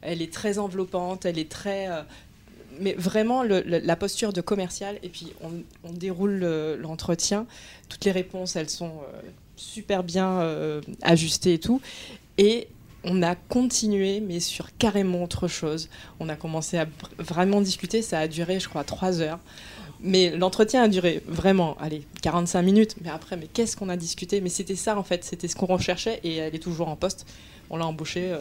Elle 0.00 0.20
est 0.22 0.32
très 0.32 0.58
enveloppante. 0.58 1.24
Elle 1.26 1.38
est 1.38 1.48
très. 1.50 1.88
euh, 1.90 2.02
mais 2.80 2.94
vraiment, 2.94 3.42
la 3.44 3.96
posture 3.96 4.32
de 4.32 4.40
commercial. 4.40 4.98
Et 5.02 5.08
puis, 5.10 5.32
on, 5.42 5.92
déroule 5.92 6.32
le- 6.32 6.76
l'entretien. 6.76 7.46
Toutes 7.88 8.04
les 8.04 8.12
réponses, 8.12 8.56
elles 8.56 8.70
sont 8.70 9.02
euh, 9.14 9.20
super 9.56 10.02
bien 10.02 10.40
euh, 10.40 10.80
ajustées 11.02 11.54
et 11.54 11.58
tout. 11.60 11.80
Et 12.38 12.68
on 13.04 13.22
a 13.22 13.34
continué, 13.34 14.20
mais 14.20 14.40
sur 14.40 14.74
carrément 14.78 15.22
autre 15.22 15.48
chose. 15.48 15.88
On 16.18 16.28
a 16.30 16.34
commencé 16.36 16.78
à 16.78 16.86
vraiment 17.18 17.60
discuter. 17.60 18.00
Ça 18.00 18.20
a 18.20 18.28
duré, 18.28 18.58
je 18.58 18.68
crois, 18.68 18.84
trois 18.84 19.20
heures. 19.20 19.38
Mais 20.02 20.36
l'entretien 20.36 20.82
a 20.82 20.88
duré 20.88 21.22
vraiment, 21.26 21.76
allez, 21.80 22.02
45 22.22 22.62
minutes. 22.62 22.96
Mais 23.02 23.10
après, 23.10 23.36
mais 23.36 23.48
qu'est-ce 23.52 23.76
qu'on 23.76 23.88
a 23.88 23.96
discuté? 23.96 24.40
Mais 24.40 24.48
c'était 24.48 24.76
ça, 24.76 24.98
en 24.98 25.02
fait. 25.04 25.24
C'était 25.24 25.48
ce 25.48 25.54
qu'on 25.56 25.66
recherchait. 25.66 26.20
Et 26.24 26.36
elle 26.36 26.54
est 26.54 26.58
toujours 26.58 26.88
en 26.88 26.96
poste. 26.96 27.26
On 27.70 27.78
l'a 27.78 27.86
embauchée 27.86 28.32
euh, 28.32 28.40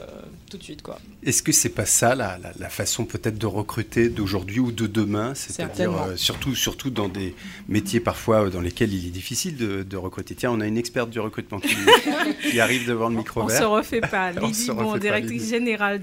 tout 0.50 0.58
de 0.58 0.64
suite, 0.64 0.82
quoi. 0.82 1.00
Est-ce 1.24 1.42
que 1.42 1.54
c'est 1.54 1.70
pas 1.70 1.86
ça 1.86 2.16
la, 2.16 2.38
la- 2.40 2.52
la 2.60 2.70
façon 2.70 3.06
peut-être 3.06 3.38
de 3.38 3.46
recruter 3.46 4.10
d'aujourd'hui 4.10 4.60
ou 4.60 4.74
de 4.74 4.88
demain? 4.88 5.34
C'est-à-dire 5.36 5.94
euh, 5.94 6.18
surtout, 6.18 6.54
surtout 6.54 6.90
dans 6.90 7.08
des 7.08 7.34
métiers 7.70 8.02
parfois 8.02 8.48
euh, 8.48 8.50
dans 8.50 8.60
lesquels 8.60 8.94
il 8.94 9.06
est 9.08 9.12
difficile 9.12 9.56
de, 9.56 9.84
de 9.84 9.96
recruter. 9.98 10.36
Tiens, 10.36 10.52
on 10.52 10.60
a 10.60 10.68
une 10.68 10.78
experte 10.78 11.12
du 11.12 11.20
recrutement 11.22 11.62
qui, 11.62 11.76
qui 12.52 12.60
arrive 12.60 12.86
devant 12.88 13.08
le 13.08 13.16
micro 13.16 13.44
On 13.44 13.46
vert. 13.46 13.58
se 13.60 13.64
refait 13.64 14.02
pas. 14.02 14.32
Lydie, 14.34 14.68
bon, 14.68 14.76
refait 14.76 14.92
pas, 14.92 15.00
directrice 15.00 15.32
Lydie. 15.44 15.50
générale 15.50 16.02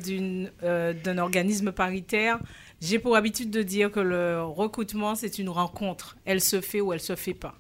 euh, 0.63 0.95
d'un 1.05 1.19
organisme 1.19 1.71
paritaire, 1.73 2.39
j'ai 2.81 2.99
pour 2.99 3.17
habitude 3.17 3.51
de 3.51 3.63
dire 3.63 3.91
que 3.91 4.01
le 4.01 4.43
recrutement, 4.43 5.15
c'est 5.15 5.39
une 5.39 5.49
rencontre. 5.49 6.17
Elle 6.25 6.41
se 6.41 6.61
fait 6.61 6.81
ou 6.81 6.93
elle 6.93 7.01
se 7.01 7.17
fait 7.17 7.35
pas. 7.35 7.55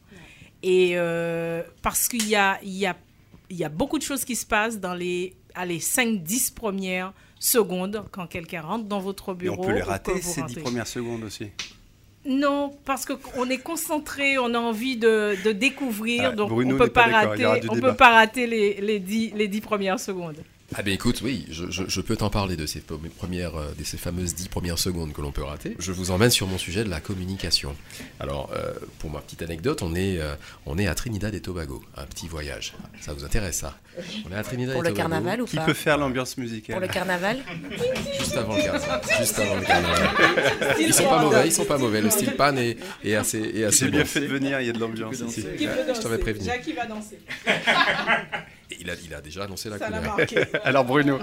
Et 0.62 0.92
euh, 0.96 1.62
parce 1.82 2.08
qu'il 2.08 2.26
y 2.28 2.34
a, 2.36 2.58
il 2.62 2.70
y, 2.76 2.86
a, 2.86 2.96
il 3.50 3.56
y 3.56 3.64
a 3.64 3.68
beaucoup 3.68 3.98
de 3.98 4.02
choses 4.04 4.24
qui 4.24 4.34
se 4.36 4.46
passent 4.46 4.78
dans 4.80 4.94
les, 4.94 5.34
allez, 5.54 5.78
5-10 5.78 6.54
premières 6.54 7.12
secondes 7.38 8.04
quand 8.10 8.26
quelqu'un 8.26 8.62
rentre 8.62 8.84
dans 8.86 8.98
votre 9.00 9.32
Et 9.32 9.36
bureau. 9.36 9.62
on 9.62 9.66
peut 9.66 9.72
les 9.74 9.82
rater 9.82 10.20
ces 10.20 10.42
dix 10.42 10.56
rentrez. 10.56 10.60
premières 10.62 10.86
secondes 10.88 11.22
aussi. 11.24 11.48
Non, 12.26 12.76
parce 12.84 13.06
qu'on 13.06 13.48
est 13.48 13.58
concentré, 13.58 14.36
on 14.38 14.52
a 14.52 14.58
envie 14.58 14.96
de, 14.96 15.36
de 15.44 15.52
découvrir, 15.52 16.30
Ah, 16.32 16.32
donc 16.32 16.50
Bruno 16.50 16.74
on 16.74 16.78
peut 16.78 16.88
pas 16.90 17.04
pas 17.08 17.10
rater, 17.28 17.36
débat. 17.76 17.90
peut 17.90 17.96
pas 17.96 18.10
rater 18.10 18.46
les, 18.46 18.80
les, 18.80 18.98
dix, 18.98 19.30
les 19.34 19.46
dix 19.48 19.60
premières 19.60 20.00
secondes. 20.00 20.36
Ah 20.76 20.82
ben 20.82 20.92
écoute, 20.92 21.22
oui, 21.24 21.46
je, 21.50 21.70
je- 21.70 21.88
je 21.88 22.00
peux 22.02 22.14
t'en 22.14 22.28
parler 22.28 22.54
de 22.54 22.66
ces 22.66 22.80
premières, 23.16 23.56
euh, 23.56 23.72
de 23.78 23.84
ces 23.84 23.96
fameuses 23.96 24.34
dix 24.34 24.48
premières 24.48 24.78
secondes 24.78 25.14
que 25.14 25.22
l'on 25.22 25.32
peut 25.32 25.42
rater. 25.42 25.74
Je 25.78 25.92
vous 25.92 26.10
emmène 26.10 26.28
sur 26.30 26.46
mon 26.46 26.58
sujet 26.58 26.84
de 26.84 26.90
la 26.90 27.00
communication. 27.00 27.74
Alors, 28.20 28.50
euh, 28.54 28.74
pour 28.98 29.08
ma 29.10 29.20
petite 29.20 29.40
anecdote, 29.40 29.80
on 29.80 29.94
est, 29.94 30.20
euh, 30.20 30.34
on 30.66 30.76
est 30.76 30.86
à 30.86 30.94
Trinidad 30.94 31.34
et 31.34 31.40
Tobago, 31.40 31.82
un 31.96 32.04
petit 32.04 32.28
voyage. 32.28 32.74
Ça 33.00 33.14
vous 33.14 33.24
intéresse 33.24 33.56
ça? 33.56 33.78
On 34.28 34.30
est 34.30 34.36
à 34.36 34.42
Trinidad 34.42 34.74
Pour 34.74 34.84
et 34.84 34.88
le 34.90 34.94
Tobago. 34.94 35.08
carnaval 35.10 35.40
ou 35.40 35.46
Qui 35.46 35.56
pas? 35.56 35.64
peut 35.64 35.72
faire 35.74 35.96
l'ambiance 35.96 36.36
musicale? 36.36 36.74
Pour 36.76 36.82
le 36.86 36.92
carnaval? 36.92 37.38
Juste 38.18 38.36
avant 38.36 38.54
le 38.54 38.62
carnaval. 38.62 39.00
Juste 39.18 39.38
avant 39.38 39.54
le 39.56 39.64
carnaval. 39.64 40.10
Ils 40.80 40.92
sont 40.92 41.04
pas 41.08 41.22
mauvais, 41.22 41.46
ils 41.46 41.52
sont 41.52 41.64
pas 41.64 41.78
mauvais. 41.78 42.02
Le 42.02 42.10
style 42.10 42.36
pan 42.36 42.54
est, 42.58 42.76
est 43.02 43.14
assez, 43.14 43.38
est 43.40 43.64
assez 43.64 43.78
C'est 43.86 43.90
bien 43.90 44.00
bon. 44.00 44.06
fait 44.06 44.20
de 44.20 44.26
venir, 44.26 44.60
il 44.60 44.66
y 44.66 44.70
a 44.70 44.74
de 44.74 44.78
l'ambiance 44.80 45.18
ici. 45.20 45.46
Je 45.58 46.00
t'avais 46.02 46.18
prévenu. 46.18 46.46
va 46.76 46.86
danser. 46.86 47.18
Et 48.70 48.76
Il 48.80 48.90
a, 48.90 48.94
il 49.04 49.14
a 49.14 49.20
déjà 49.20 49.44
annoncé 49.44 49.70
la 49.70 49.78
Ça 49.78 49.88
marqué. 49.88 50.44
Alors 50.64 50.84
Bruno, 50.84 51.18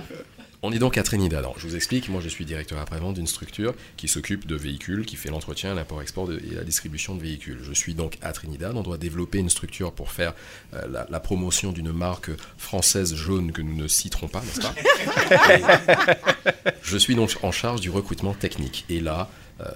On 0.63 0.71
est 0.71 0.79
donc 0.79 0.97
à 0.97 1.03
Trinidad. 1.03 1.39
Alors, 1.39 1.59
je 1.59 1.67
vous 1.67 1.75
explique, 1.75 2.09
moi 2.09 2.21
je 2.21 2.29
suis 2.29 2.43
directeur 2.43 2.79
après-vente 2.79 3.15
d'une 3.15 3.27
structure 3.27 3.73
qui 3.97 4.07
s'occupe 4.07 4.47
de 4.47 4.55
véhicules, 4.55 5.05
qui 5.05 5.15
fait 5.15 5.29
l'entretien, 5.29 5.75
l'import-export 5.75 6.31
et 6.31 6.55
la 6.55 6.63
distribution 6.63 7.13
de 7.13 7.21
véhicules. 7.21 7.59
Je 7.61 7.73
suis 7.73 7.93
donc 7.93 8.17
à 8.21 8.31
Trinidad. 8.33 8.75
On 8.75 8.81
doit 8.81 8.97
développer 8.97 9.37
une 9.37 9.49
structure 9.49 9.91
pour 9.91 10.11
faire 10.11 10.33
euh, 10.73 10.87
la, 10.89 11.05
la 11.09 11.19
promotion 11.19 11.71
d'une 11.71 11.91
marque 11.91 12.31
française 12.57 13.13
jaune 13.13 13.51
que 13.51 13.61
nous 13.61 13.75
ne 13.75 13.87
citerons 13.87 14.27
pas, 14.27 14.41
n'est-ce 14.41 14.61
pas 14.61 16.15
Je 16.81 16.97
suis 16.97 17.15
donc 17.15 17.35
en 17.43 17.51
charge 17.51 17.81
du 17.81 17.89
recrutement 17.91 18.33
technique. 18.33 18.85
Et 18.89 18.99
là, 18.99 19.29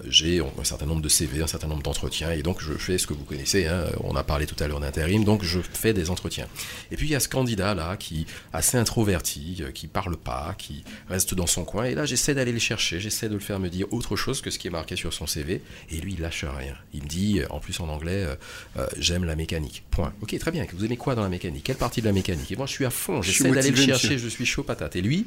j'ai 0.07 0.41
un 0.41 0.63
certain 0.63 0.85
nombre 0.85 1.01
de 1.01 1.09
CV, 1.09 1.41
un 1.41 1.47
certain 1.47 1.67
nombre 1.67 1.83
d'entretiens, 1.83 2.31
et 2.31 2.41
donc 2.41 2.61
je 2.61 2.73
fais 2.73 2.97
ce 2.97 3.07
que 3.07 3.13
vous 3.13 3.23
connaissez, 3.23 3.65
hein, 3.67 3.85
on 4.03 4.15
a 4.15 4.23
parlé 4.23 4.45
tout 4.45 4.61
à 4.61 4.67
l'heure 4.67 4.79
d'intérim, 4.79 5.23
donc 5.23 5.43
je 5.43 5.59
fais 5.61 5.93
des 5.93 6.09
entretiens. 6.09 6.47
Et 6.91 6.97
puis 6.97 7.07
il 7.07 7.11
y 7.11 7.15
a 7.15 7.19
ce 7.19 7.29
candidat-là 7.29 7.97
qui 7.97 8.21
est 8.21 8.25
assez 8.53 8.77
introverti, 8.77 9.59
euh, 9.61 9.71
qui 9.71 9.87
parle 9.87 10.17
pas, 10.17 10.55
qui 10.57 10.83
reste 11.07 11.33
dans 11.33 11.47
son 11.47 11.63
coin, 11.63 11.85
et 11.85 11.95
là 11.95 12.05
j'essaie 12.05 12.33
d'aller 12.33 12.51
le 12.51 12.59
chercher, 12.59 12.99
j'essaie 12.99 13.29
de 13.29 13.33
le 13.33 13.39
faire 13.39 13.59
me 13.59 13.69
dire 13.69 13.87
autre 13.91 14.15
chose 14.15 14.41
que 14.41 14.49
ce 14.49 14.59
qui 14.59 14.67
est 14.67 14.71
marqué 14.71 14.95
sur 14.95 15.13
son 15.13 15.27
CV, 15.27 15.61
et 15.89 15.97
lui 15.97 16.13
il 16.13 16.21
lâche 16.21 16.43
rien. 16.43 16.75
Il 16.93 17.03
me 17.03 17.07
dit, 17.07 17.41
en 17.49 17.59
plus 17.59 17.79
en 17.79 17.87
anglais, 17.89 18.25
euh, 18.25 18.35
euh, 18.77 18.87
j'aime 18.97 19.23
la 19.23 19.35
mécanique. 19.35 19.83
Point. 19.91 20.13
Ok, 20.21 20.37
très 20.37 20.51
bien, 20.51 20.65
vous 20.73 20.85
aimez 20.85 20.97
quoi 20.97 21.15
dans 21.15 21.23
la 21.23 21.29
mécanique? 21.29 21.63
Quelle 21.63 21.77
partie 21.77 22.01
de 22.01 22.05
la 22.05 22.13
mécanique? 22.13 22.51
Et 22.51 22.55
moi 22.55 22.65
je 22.65 22.73
suis 22.73 22.85
à 22.85 22.89
fond, 22.89 23.21
j'essaie 23.21 23.51
d'aller 23.51 23.71
le 23.71 23.75
chercher, 23.77 24.09
monsieur. 24.09 24.17
je 24.17 24.27
suis 24.27 24.45
chaud 24.45 24.63
patate. 24.63 24.95
Et 24.95 25.01
lui, 25.01 25.25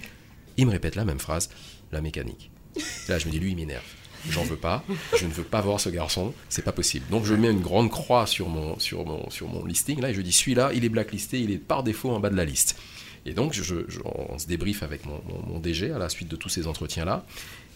il 0.57 0.67
me 0.67 0.73
répète 0.73 0.97
la 0.97 1.05
même 1.05 1.21
phrase, 1.21 1.49
la 1.91 2.01
mécanique. 2.01 2.51
Et 2.77 3.11
là 3.11 3.19
je 3.19 3.27
me 3.27 3.31
dis, 3.31 3.39
lui 3.39 3.51
il 3.51 3.57
m'énerve. 3.57 3.83
J'en 4.31 4.45
veux 4.45 4.57
pas, 4.57 4.85
je 5.19 5.27
ne 5.27 5.33
veux 5.33 5.43
pas 5.43 5.61
voir 5.61 5.81
ce 5.81 5.89
garçon, 5.89 6.33
c'est 6.49 6.63
pas 6.65 6.73
possible. 6.73 7.05
Donc 7.11 7.25
je 7.25 7.35
mets 7.35 7.51
une 7.51 7.61
grande 7.61 7.91
croix 7.91 8.27
sur 8.27 8.49
mon, 8.49 8.79
sur 8.79 9.05
mon, 9.05 9.29
sur 9.31 9.49
mon 9.49 9.65
listing 9.65 10.01
là 10.01 10.11
et 10.11 10.15
je 10.15 10.21
dis 10.21 10.33
celui-là, 10.33 10.71
il 10.75 10.85
est 10.85 10.89
blacklisté, 10.89 11.41
il 11.41 11.51
est 11.51 11.59
par 11.59 11.83
défaut 11.83 12.11
en 12.11 12.21
bas 12.21 12.31
de 12.31 12.37
la 12.37 12.45
liste. 12.45 12.79
Et 13.27 13.35
donc 13.35 13.53
je, 13.53 13.75
on 14.05 14.39
se 14.39 14.47
débriefe 14.47 14.83
avec 14.83 15.07
mon, 15.07 15.21
mon- 15.49 15.59
DG 15.61 15.91
à 15.93 15.99
la 15.99 16.09
suite 16.09 16.29
de 16.29 16.37
tous 16.37 16.49
ces 16.49 16.67
entretiens 16.67 17.05
là. 17.05 17.25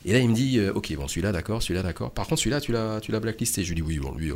Et 0.05 0.13
là 0.13 0.19
il 0.21 0.29
me 0.29 0.35
dit 0.35 0.59
euh, 0.59 0.73
ok 0.73 0.95
bon 0.97 1.09
celui-là 1.09 1.33
d'accord, 1.33 1.63
celui-là 1.63 1.83
d'accord. 1.83 2.13
Par 2.13 2.27
contre 2.27 2.41
celui-là 2.41 2.61
tu 2.61 2.71
l'as 2.73 3.01
tu 3.01 3.11
l'as 3.13 3.21
blacklisté. 3.21 3.65
Je 3.65 3.69
lui 3.71 3.77
dis 3.77 3.83
oui 3.83 3.99
bon 3.99 4.13
lui 4.15 4.31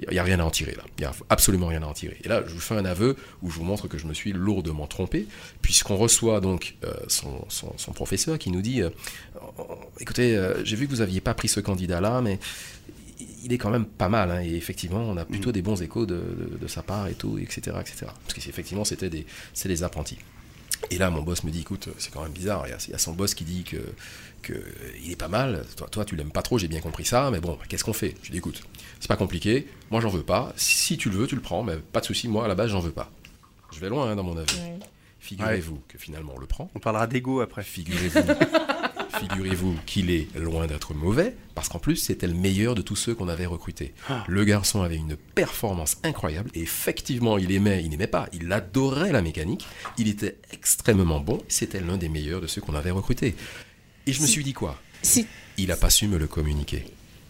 il 0.00 0.08
n'y 0.10 0.18
a 0.18 0.24
rien 0.24 0.40
à 0.40 0.42
en 0.44 0.50
tirer 0.50 0.72
là, 0.72 0.82
il 0.98 1.02
y 1.02 1.04
a 1.04 1.12
absolument 1.30 1.68
rien 1.68 1.80
à 1.84 1.86
en 1.86 1.92
tirer. 1.92 2.16
Et 2.24 2.28
là 2.28 2.42
je 2.44 2.52
vous 2.52 2.58
fais 2.60 2.74
un 2.74 2.84
aveu 2.84 3.14
où 3.42 3.50
je 3.50 3.56
vous 3.58 3.64
montre 3.64 3.86
que 3.86 3.96
je 3.96 4.06
me 4.08 4.14
suis 4.14 4.32
lourdement 4.32 4.88
trompé 4.88 5.26
puisqu'on 5.62 5.96
reçoit 5.96 6.40
donc 6.40 6.74
euh, 6.84 6.92
son, 7.06 7.44
son- 7.48 7.74
son 7.78 7.92
professeur 7.92 8.38
qui 8.38 8.50
nous 8.50 8.60
dit 8.62 8.82
euh, 8.82 8.90
écoutez, 10.00 10.36
euh, 10.36 10.64
j'ai 10.64 10.76
vu 10.76 10.86
que 10.86 10.90
vous 10.92 10.98
n'aviez 10.98 11.20
pas 11.20 11.34
pris 11.34 11.48
ce 11.48 11.60
candidat-là, 11.60 12.20
mais 12.22 12.38
il 13.44 13.52
est 13.52 13.58
quand 13.58 13.70
même 13.70 13.84
pas 13.84 14.08
mal. 14.08 14.30
hein, 14.30 14.42
et 14.42 14.54
effectivement, 14.54 15.00
on 15.00 15.16
a 15.16 15.24
plutôt 15.24 15.52
des 15.52 15.62
bons 15.62 15.80
échos 15.82 16.06
de, 16.06 16.14
de- 16.16 16.58
de 16.60 16.66
sa 16.66 16.82
part 16.82 17.06
et 17.08 17.14
tout, 17.14 17.38
etc. 17.38 17.76
etc. 17.80 18.06
Parce 18.22 18.34
que 18.34 18.40
c'est- 18.40 18.48
effectivement, 18.48 18.84
c'était 18.84 19.10
des, 19.10 19.26
c'est 19.52 19.68
des 19.68 19.82
apprentis. 19.84 20.18
Et 20.90 20.98
là, 20.98 21.10
mon 21.10 21.22
boss 21.22 21.44
me 21.44 21.50
dit, 21.50 21.60
écoute, 21.60 21.88
c'est 21.98 22.12
quand 22.12 22.22
même 22.22 22.32
bizarre. 22.32 22.66
Il 22.66 22.70
y 22.70 22.72
a, 22.72 22.78
il 22.86 22.90
y 22.90 22.94
a 22.94 22.98
son 22.98 23.12
boss 23.12 23.34
qui 23.34 23.44
dit 23.44 23.64
que, 23.64 23.76
que 24.42 24.54
il 25.02 25.10
est 25.10 25.16
pas 25.16 25.28
mal. 25.28 25.64
Toi, 25.76 25.88
toi 25.90 26.04
tu 26.04 26.16
l'aimes 26.16 26.30
pas 26.30 26.42
trop, 26.42 26.58
j'ai 26.58 26.68
bien 26.68 26.80
compris 26.80 27.04
ça. 27.04 27.30
Mais 27.30 27.40
bon, 27.40 27.58
qu'est-ce 27.68 27.84
qu'on 27.84 27.92
fait? 27.92 28.14
Je 28.22 28.26
lui 28.26 28.32
dis, 28.32 28.38
écoute, 28.38 28.62
c'est 29.00 29.08
pas 29.08 29.16
compliqué. 29.16 29.66
Moi, 29.90 30.00
j'en 30.00 30.08
veux 30.08 30.22
pas. 30.22 30.52
Si 30.56 30.96
tu 30.96 31.10
le 31.10 31.16
veux, 31.16 31.26
tu 31.26 31.34
le 31.34 31.40
prends. 31.40 31.62
Mais 31.62 31.76
pas 31.76 32.00
de 32.00 32.06
souci. 32.06 32.28
Moi, 32.28 32.44
à 32.44 32.48
la 32.48 32.54
base, 32.54 32.70
j'en 32.70 32.80
veux 32.80 32.92
pas. 32.92 33.10
Je 33.72 33.80
vais 33.80 33.88
loin 33.88 34.10
hein, 34.10 34.16
dans 34.16 34.22
mon 34.22 34.36
avis. 34.36 34.58
Figurez-vous 35.20 35.80
que 35.88 35.98
finalement, 35.98 36.34
on 36.36 36.38
le 36.38 36.46
prend. 36.46 36.70
On 36.74 36.78
parlera 36.78 37.06
d'ego 37.06 37.40
après. 37.40 37.62
Figurez-vous 37.62 38.20
figurez-vous 39.20 39.76
qu'il 39.86 40.10
est 40.10 40.28
loin 40.36 40.66
d'être 40.66 40.94
mauvais, 40.94 41.34
parce 41.54 41.68
qu'en 41.68 41.78
plus, 41.78 41.96
c'était 41.96 42.26
le 42.26 42.34
meilleur 42.34 42.74
de 42.74 42.82
tous 42.82 42.96
ceux 42.96 43.14
qu'on 43.14 43.28
avait 43.28 43.46
recrutés. 43.46 43.94
Ah. 44.08 44.24
Le 44.28 44.44
garçon 44.44 44.82
avait 44.82 44.96
une 44.96 45.16
performance 45.16 45.96
incroyable, 46.02 46.50
et 46.54 46.60
effectivement, 46.62 47.38
il 47.38 47.50
aimait, 47.52 47.82
il 47.84 47.90
n'aimait 47.90 48.06
pas, 48.06 48.28
il 48.32 48.52
adorait 48.52 49.12
la 49.12 49.22
mécanique, 49.22 49.66
il 49.98 50.08
était 50.08 50.36
extrêmement 50.52 51.20
bon, 51.20 51.42
c'était 51.48 51.80
l'un 51.80 51.96
des 51.96 52.08
meilleurs 52.08 52.40
de 52.40 52.46
ceux 52.46 52.60
qu'on 52.60 52.74
avait 52.74 52.90
recrutés. 52.90 53.34
Et 54.06 54.12
je 54.12 54.20
me 54.22 54.26
suis 54.26 54.44
dit 54.44 54.52
quoi? 54.52 54.80
Si- 55.02 55.26
Il 55.58 55.68
n'a 55.68 55.76
pas 55.76 55.90
su 55.90 56.08
me 56.08 56.18
le 56.18 56.26
communiquer. 56.26 56.84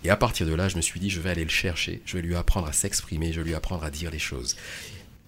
Et 0.04 0.10
à 0.10 0.16
partir 0.16 0.46
de 0.46 0.54
là, 0.54 0.68
je 0.68 0.76
me 0.76 0.82
suis 0.82 1.00
dit, 1.00 1.08
je 1.08 1.18
vais 1.20 1.30
aller 1.30 1.44
le 1.44 1.50
chercher, 1.50 2.02
je 2.04 2.16
vais 2.16 2.22
lui 2.22 2.34
apprendre 2.36 2.66
à 2.68 2.72
s'exprimer, 2.72 3.32
je 3.32 3.40
vais 3.40 3.46
lui 3.48 3.54
apprendre 3.54 3.84
à 3.84 3.90
dire 3.90 4.10
les 4.10 4.18
choses. 4.18 4.54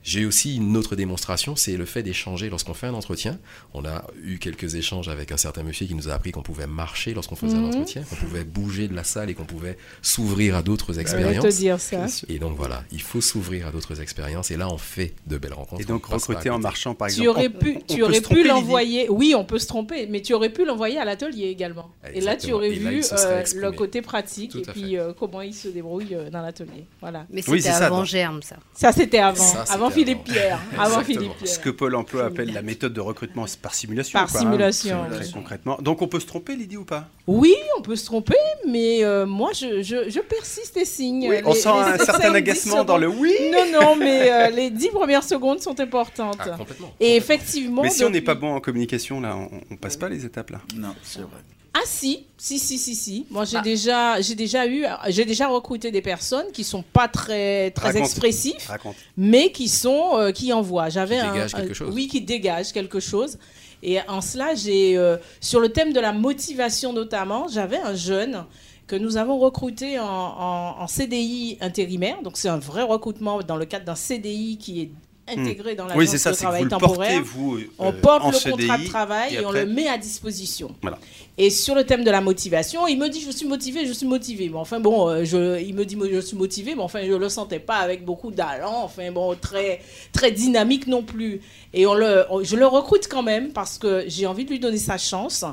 J'ai 0.06 0.24
aussi 0.24 0.54
une 0.56 0.76
autre 0.76 0.94
démonstration, 0.94 1.56
c'est 1.56 1.76
le 1.76 1.84
fait 1.84 2.04
d'échanger 2.04 2.48
lorsqu'on 2.48 2.74
fait 2.74 2.86
un 2.86 2.94
entretien. 2.94 3.38
On 3.74 3.84
a 3.84 4.04
eu 4.22 4.38
quelques 4.38 4.76
échanges 4.76 5.08
avec 5.08 5.32
un 5.32 5.36
certain 5.36 5.64
monsieur 5.64 5.84
qui 5.84 5.94
nous 5.96 6.08
a 6.08 6.12
appris 6.12 6.30
qu'on 6.30 6.42
pouvait 6.44 6.68
marcher 6.68 7.12
lorsqu'on 7.12 7.34
faisait 7.34 7.56
Mhm. 7.56 7.64
un 7.64 7.68
entretien, 7.70 8.02
qu'on 8.08 8.14
pouvait 8.14 8.44
bouger 8.44 8.86
de 8.86 8.94
la 8.94 9.02
salle 9.02 9.30
et 9.30 9.34
qu'on 9.34 9.46
pouvait 9.46 9.76
s'ouvrir 10.02 10.54
à 10.54 10.62
d'autres 10.62 10.92
Je 10.92 10.96
vais 10.98 11.00
expériences. 11.02 11.42
te 11.44 11.50
dire 11.58 11.80
ça. 11.80 12.06
Et 12.28 12.38
donc 12.38 12.56
voilà, 12.56 12.84
il 12.92 13.02
faut 13.02 13.20
s'ouvrir 13.20 13.66
à 13.66 13.72
d'autres 13.72 14.00
expériences 14.00 14.52
et 14.52 14.56
là 14.56 14.68
on 14.70 14.78
fait 14.78 15.12
de 15.26 15.38
belles 15.38 15.52
rencontres. 15.54 15.82
Et 15.82 15.84
donc 15.84 16.06
recruter 16.06 16.50
en 16.50 16.60
marchant, 16.60 16.94
par 16.94 17.08
exemple. 17.08 17.22
Tu 17.24 17.28
aurais 17.28 17.48
on- 17.48 17.58
pu, 17.58 17.78
on- 17.90 17.94
tu 17.94 18.02
aurais 18.04 18.20
pu 18.20 18.44
l'envoyer. 18.44 19.08
Oui, 19.10 19.34
on 19.36 19.44
peut 19.44 19.58
se 19.58 19.66
tromper, 19.66 20.06
mais 20.06 20.22
tu 20.22 20.34
aurais 20.34 20.50
pu 20.50 20.64
l'envoyer 20.64 20.98
à 20.98 21.04
l'atelier 21.04 21.46
également. 21.48 21.90
Et 22.14 22.20
là, 22.20 22.36
tu 22.36 22.52
aurais 22.52 22.70
là, 22.70 22.90
vu 22.90 23.02
euh, 23.12 23.42
le 23.56 23.72
côté 23.72 24.02
pratique 24.02 24.52
Tout 24.52 24.58
et 24.58 24.62
puis 24.62 24.96
euh, 24.96 25.12
comment 25.18 25.42
il 25.42 25.52
se 25.52 25.66
débrouille 25.66 26.14
euh, 26.14 26.30
dans 26.30 26.42
l'atelier. 26.42 26.86
Voilà. 27.00 27.26
Mais 27.30 27.42
c'était 27.42 27.68
avant. 27.70 28.04
Germe, 28.04 28.40
ça. 28.42 28.56
Ça, 28.72 28.92
c'était 28.92 29.18
avant. 29.18 29.42
Ça, 29.42 29.64
c'était 29.64 29.72
avant 29.74 29.90
Philippe 29.96 30.18
avant. 30.24 30.32
Pierre. 30.32 30.60
Avant 30.78 31.00
Exactement. 31.00 31.34
Philippe 31.34 31.46
Ce 31.46 31.58
que 31.58 31.70
Pôle 31.70 31.94
emploi 31.94 32.24
appelle 32.26 32.52
la 32.52 32.62
méthode 32.62 32.92
de 32.92 33.00
recrutement 33.00 33.44
par 33.60 33.74
simulation. 33.74 34.18
Par 34.18 34.28
quoi, 34.30 34.40
hein, 34.40 34.42
simulation, 34.44 35.04
très 35.10 35.24
oui. 35.26 35.30
concrètement. 35.32 35.78
Donc 35.80 36.02
on 36.02 36.08
peut 36.08 36.20
se 36.20 36.26
tromper, 36.26 36.56
Lydie, 36.56 36.76
ou 36.76 36.84
pas? 36.84 37.08
Oui, 37.26 37.54
on 37.78 37.82
peut 37.82 37.96
se 37.96 38.04
tromper, 38.06 38.36
mais 38.68 39.04
euh, 39.04 39.26
moi, 39.26 39.50
je, 39.52 39.82
je, 39.82 40.08
je 40.08 40.20
persiste 40.20 40.76
et 40.76 40.84
signe. 40.84 41.26
Oui, 41.28 41.36
on 41.44 41.52
Les- 41.52 41.58
sent 41.58 41.68
les 41.86 42.00
un 42.00 42.04
certain 42.04 42.34
agacement 42.34 42.84
dans 42.84 42.98
le 42.98 43.08
oui. 43.08 43.34
Non, 43.52 43.80
non, 43.80 43.96
mais 43.96 44.30
euh, 44.30 44.50
les 44.54 44.70
dix 44.70 44.90
premières 44.90 45.24
secondes 45.24 45.60
sont 45.60 45.78
importantes. 45.80 46.36
Ah, 46.40 46.50
complètement. 46.56 46.92
Et 47.00 47.16
effectivement. 47.16 47.82
Mais 47.82 47.90
si 47.90 48.04
on 48.04 48.10
n'est 48.10 48.20
pas 48.20 48.34
bon 48.34 48.54
en 48.54 48.60
communication, 48.60 49.20
là, 49.20 49.36
on, 49.36 49.60
on 49.70 49.76
passe 49.76 49.96
pas 49.96 50.08
les 50.08 50.24
étapes 50.24 50.50
là. 50.50 50.60
Non, 50.76 50.94
c'est 51.02 51.20
vrai. 51.20 51.30
Ah 51.78 51.82
si, 51.84 52.24
si, 52.38 52.58
si, 52.58 52.78
si, 52.78 52.94
si. 52.94 53.26
Moi, 53.30 53.44
j'ai 53.44 53.58
Ah. 53.58 53.60
déjà, 53.62 54.20
j'ai 54.22 54.34
déjà 54.34 54.66
eu, 54.66 54.86
j'ai 55.08 55.24
déjà 55.26 55.48
recruté 55.48 55.90
des 55.90 56.00
personnes 56.00 56.46
qui 56.52 56.64
sont 56.64 56.82
pas 56.82 57.06
très, 57.08 57.70
très 57.72 57.88
Raconte. 57.88 58.02
expressifs, 58.02 58.66
Raconte. 58.68 58.96
mais 59.16 59.52
qui 59.52 59.68
sont, 59.68 60.16
euh, 60.16 60.30
qui 60.32 60.52
envoient. 60.54 60.88
J'avais 60.88 61.16
Qui 61.18 61.22
un, 61.26 61.32
dégagent 61.32 61.54
quelque 61.54 61.70
un- 61.72 61.74
chose. 61.74 61.94
oui, 61.94 62.08
qui 62.08 62.20
dégagent 62.22 62.72
quelque 62.72 62.98
chose. 63.00 63.36
Et 63.82 64.00
en 64.08 64.22
cela, 64.22 64.54
j'ai, 64.54 64.96
euh, 64.96 65.18
sur 65.40 65.60
le 65.60 65.68
thème 65.68 65.92
de 65.92 66.00
la 66.00 66.12
motivation 66.12 66.92
notamment, 66.94 67.46
j'avais 67.48 67.78
un 67.78 67.94
jeune 67.94 68.44
que 68.86 68.96
nous 68.96 69.16
avons 69.18 69.38
recruté 69.38 69.98
en, 69.98 70.04
en- 70.06 70.76
en 70.80 70.86
CDI 70.86 71.58
intérimaire. 71.60 72.22
Donc 72.22 72.36
c'est 72.38 72.48
un 72.48 72.58
vrai 72.58 72.82
recrutement 72.84 73.40
dans 73.42 73.56
le 73.56 73.66
cadre 73.66 73.84
d'un 73.84 73.96
CDI 73.96 74.56
qui 74.56 74.80
est 74.80 74.90
intégré 75.28 75.74
dans 75.74 75.84
l'agence 75.86 75.96
Hmm. 75.96 75.98
Oui, 76.12 76.18
ça, 76.18 76.30
de 76.30 76.36
vous 76.36 76.42
travail 76.42 76.62
le 76.64 76.68
temporaire. 76.68 76.96
portez, 77.10 77.20
vous, 77.20 77.58
On 77.78 77.88
euh, 77.88 77.92
porte 78.00 78.32
le 78.32 78.38
CDI, 78.38 78.50
contrat 78.66 78.78
de 78.78 78.84
travail 78.86 79.34
et, 79.34 79.44
on 79.44 79.48
après- 79.48 79.64
le 79.64 79.72
met 79.72 79.88
à 79.88 79.98
disposition. 79.98 80.74
Voilà. 80.82 80.98
Et 81.38 81.50
sur 81.50 81.74
le 81.74 81.84
thème 81.84 82.02
de 82.04 82.10
la 82.10 82.20
motivation, 82.20 82.86
il 82.86 82.98
me 82.98 83.08
dit 83.08 83.20
je 83.20 83.30
suis 83.30 83.46
motivé, 83.46 83.86
je 83.86 83.92
suis 83.92 84.06
motivé. 84.06 84.48
Mais 84.48 84.56
enfin 84.56 84.80
bon, 84.80 85.08
euh, 85.08 85.24
je, 85.24 85.60
il 85.60 85.74
me 85.74 85.84
dit 85.84 85.98
je 86.10 86.20
suis 86.20 86.36
motivé, 86.36 86.74
mais 86.74 86.82
enfin 86.82 87.00
je 87.06 87.12
le 87.12 87.28
sentais 87.28 87.58
pas 87.58 87.76
avec 87.76 88.04
beaucoup 88.04 88.30
d'allant, 88.30 88.82
enfin 88.84 89.10
bon 89.12 89.34
très 89.40 89.80
très 90.12 90.30
dynamique 90.30 90.86
non 90.86 91.02
plus. 91.02 91.40
Et 91.74 91.86
on 91.86 91.94
le, 91.94 92.24
on- 92.30 92.42
je 92.42 92.56
le 92.56 92.66
recrute 92.66 93.06
quand 93.08 93.22
même 93.22 93.50
parce 93.52 93.76
que 93.78 94.04
j'ai 94.06 94.26
envie 94.26 94.44
de 94.44 94.50
lui 94.50 94.60
donner 94.60 94.78
sa 94.78 94.96
chance. 94.96 95.44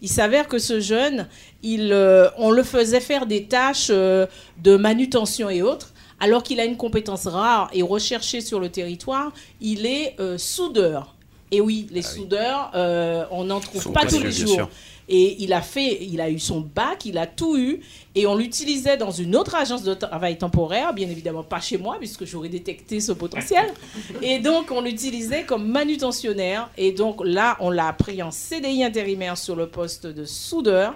Il 0.00 0.08
s'avère 0.08 0.46
que 0.48 0.58
ce 0.58 0.78
jeune, 0.80 1.28
il, 1.62 1.92
euh, 1.92 2.28
on 2.36 2.50
le 2.50 2.62
faisait 2.62 3.00
faire 3.00 3.26
des 3.26 3.44
tâches 3.44 3.88
euh, 3.90 4.26
de 4.62 4.76
manutention 4.76 5.48
et 5.50 5.62
autres. 5.62 5.92
Alors 6.22 6.44
qu'il 6.44 6.60
a 6.60 6.64
une 6.64 6.76
compétence 6.76 7.26
rare 7.26 7.68
et 7.72 7.82
recherchée 7.82 8.40
sur 8.40 8.60
le 8.60 8.68
territoire, 8.68 9.32
il 9.60 9.86
est 9.86 10.14
euh, 10.20 10.38
soudeur. 10.38 11.16
Et 11.50 11.60
oui, 11.60 11.88
les 11.90 12.02
soudeurs, 12.02 12.70
euh, 12.76 13.24
on 13.32 13.44
n'en 13.44 13.58
trouve 13.58 13.92
pas 13.92 14.06
tous 14.06 14.22
les 14.22 14.30
jours. 14.30 14.70
Et 15.08 15.42
il 15.42 15.52
a 15.52 15.60
fait, 15.60 15.98
il 16.00 16.20
a 16.20 16.30
eu 16.30 16.38
son 16.38 16.60
bac, 16.60 17.04
il 17.06 17.18
a 17.18 17.26
tout 17.26 17.58
eu, 17.58 17.80
et 18.14 18.28
on 18.28 18.36
l'utilisait 18.36 18.96
dans 18.96 19.10
une 19.10 19.34
autre 19.34 19.56
agence 19.56 19.82
de 19.82 19.94
travail 19.94 20.38
temporaire, 20.38 20.94
bien 20.94 21.08
évidemment 21.10 21.42
pas 21.42 21.60
chez 21.60 21.76
moi, 21.76 21.96
puisque 21.98 22.24
j'aurais 22.24 22.48
détecté 22.48 23.00
ce 23.00 23.10
potentiel. 23.10 23.74
Et 24.22 24.38
donc 24.38 24.70
on 24.70 24.80
l'utilisait 24.80 25.42
comme 25.42 25.66
manutentionnaire. 25.66 26.70
Et 26.78 26.92
donc 26.92 27.20
là, 27.24 27.56
on 27.58 27.68
l'a 27.68 27.92
pris 27.92 28.22
en 28.22 28.30
CDI 28.30 28.84
intérimaire 28.84 29.36
sur 29.36 29.56
le 29.56 29.66
poste 29.66 30.06
de 30.06 30.24
soudeur. 30.24 30.94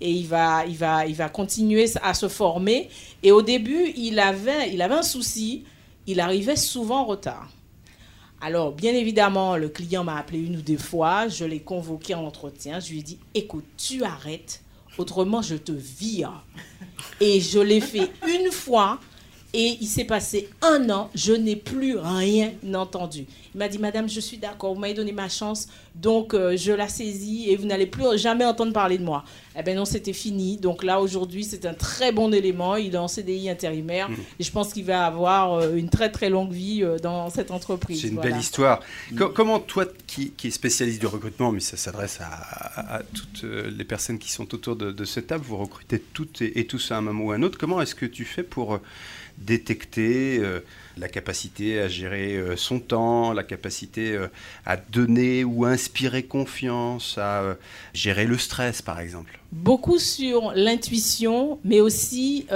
Et 0.00 0.10
il 0.10 0.26
va, 0.26 0.64
il 0.66 0.76
va, 0.76 1.06
il 1.06 1.14
va 1.14 1.28
continuer 1.28 1.86
à 2.02 2.14
se 2.14 2.28
former. 2.28 2.88
Et 3.22 3.32
au 3.32 3.42
début, 3.42 3.92
il 3.96 4.18
avait, 4.18 4.72
il 4.72 4.80
avait 4.82 4.94
un 4.94 5.02
souci. 5.02 5.64
Il 6.06 6.20
arrivait 6.20 6.56
souvent 6.56 7.00
en 7.00 7.04
retard. 7.04 7.48
Alors, 8.40 8.72
bien 8.72 8.94
évidemment, 8.94 9.56
le 9.56 9.68
client 9.68 10.04
m'a 10.04 10.16
appelé 10.16 10.38
une 10.38 10.56
ou 10.56 10.62
deux 10.62 10.78
fois. 10.78 11.26
Je 11.26 11.44
l'ai 11.44 11.60
convoqué 11.60 12.14
en 12.14 12.24
entretien. 12.24 12.78
Je 12.78 12.90
lui 12.90 13.00
ai 13.00 13.02
dit 13.02 13.18
Écoute, 13.34 13.64
tu 13.76 14.04
arrêtes, 14.04 14.62
autrement 14.96 15.42
je 15.42 15.56
te 15.56 15.72
vire. 15.72 16.44
Et 17.20 17.40
je 17.40 17.58
l'ai 17.58 17.80
fait 17.80 18.10
une 18.28 18.52
fois. 18.52 19.00
Et 19.54 19.78
il 19.80 19.86
s'est 19.86 20.04
passé 20.04 20.50
un 20.60 20.90
an, 20.90 21.08
je 21.14 21.32
n'ai 21.32 21.56
plus 21.56 21.96
rien 21.96 22.52
entendu. 22.74 23.24
Il 23.54 23.58
m'a 23.58 23.68
dit, 23.68 23.78
Madame, 23.78 24.06
je 24.06 24.20
suis 24.20 24.36
d'accord, 24.36 24.74
vous 24.74 24.80
m'avez 24.80 24.92
donné 24.92 25.10
ma 25.10 25.30
chance, 25.30 25.68
donc 25.94 26.34
euh, 26.34 26.54
je 26.54 26.70
la 26.70 26.86
saisis 26.86 27.48
et 27.48 27.56
vous 27.56 27.64
n'allez 27.64 27.86
plus 27.86 28.04
jamais 28.18 28.44
entendre 28.44 28.74
parler 28.74 28.98
de 28.98 29.04
moi. 29.04 29.24
Eh 29.58 29.62
bien 29.62 29.74
non, 29.74 29.86
c'était 29.86 30.12
fini. 30.12 30.58
Donc 30.58 30.84
là, 30.84 31.00
aujourd'hui, 31.00 31.44
c'est 31.44 31.64
un 31.64 31.72
très 31.72 32.12
bon 32.12 32.32
élément. 32.34 32.76
Il 32.76 32.94
est 32.94 32.98
en 32.98 33.08
CDI 33.08 33.48
intérimaire 33.48 34.10
Mmh. 34.10 34.14
et 34.38 34.44
je 34.44 34.52
pense 34.52 34.72
qu'il 34.74 34.84
va 34.84 35.06
avoir 35.06 35.54
euh, 35.54 35.74
une 35.76 35.88
très 35.88 36.12
très 36.12 36.28
longue 36.28 36.52
vie 36.52 36.84
euh, 36.84 36.98
dans 36.98 37.30
cette 37.30 37.50
entreprise. 37.50 38.02
C'est 38.02 38.08
une 38.08 38.14
Voilà. 38.16 38.30
belle 38.32 38.38
histoire. 38.40 38.80
Co- 39.16 39.30
comment 39.30 39.58
toi, 39.60 39.86
qui, 40.06 40.30
qui 40.32 40.48
est 40.48 40.50
spécialiste 40.50 41.00
du 41.00 41.06
recrutement, 41.06 41.52
mais 41.52 41.60
ça 41.60 41.78
s'adresse 41.78 42.18
à, 42.20 42.26
à- 42.26 42.96
à 42.98 43.02
toutes 43.02 43.44
les 43.44 43.84
personnes 43.84 44.18
qui 44.18 44.30
sont 44.30 44.54
autour 44.54 44.76
de, 44.76 44.92
de 44.92 45.04
cette 45.06 45.28
table, 45.28 45.44
vous 45.48 45.56
recrutez 45.56 45.98
toutes 46.12 46.42
et, 46.42 46.60
et 46.60 46.66
tous 46.66 46.92
à 46.92 46.98
un 46.98 47.00
moment 47.00 47.24
ou 47.24 47.32
à 47.32 47.36
un 47.36 47.42
autre, 47.42 47.56
comment 47.58 47.80
est-ce 47.80 47.94
que 47.94 48.06
tu 48.06 48.26
fais 48.26 48.42
pour 48.42 48.78
détecter 49.40 50.38
euh, 50.38 50.60
la 50.96 51.08
capacité 51.08 51.80
à 51.80 51.88
gérer 51.88 52.36
euh, 52.36 52.56
son 52.56 52.80
temps, 52.80 53.32
la 53.32 53.44
capacité 53.44 54.12
euh, 54.12 54.28
à 54.66 54.76
donner 54.76 55.44
ou 55.44 55.64
inspirer 55.64 56.24
confiance, 56.24 57.18
à 57.18 57.56
gérer 57.94 58.26
le 58.26 58.38
stress 58.38 58.82
par 58.82 59.00
exemple 59.00 59.38
beaucoup 59.50 59.98
sur 59.98 60.52
l'intuition, 60.54 61.58
mais 61.64 61.80
aussi 61.80 62.46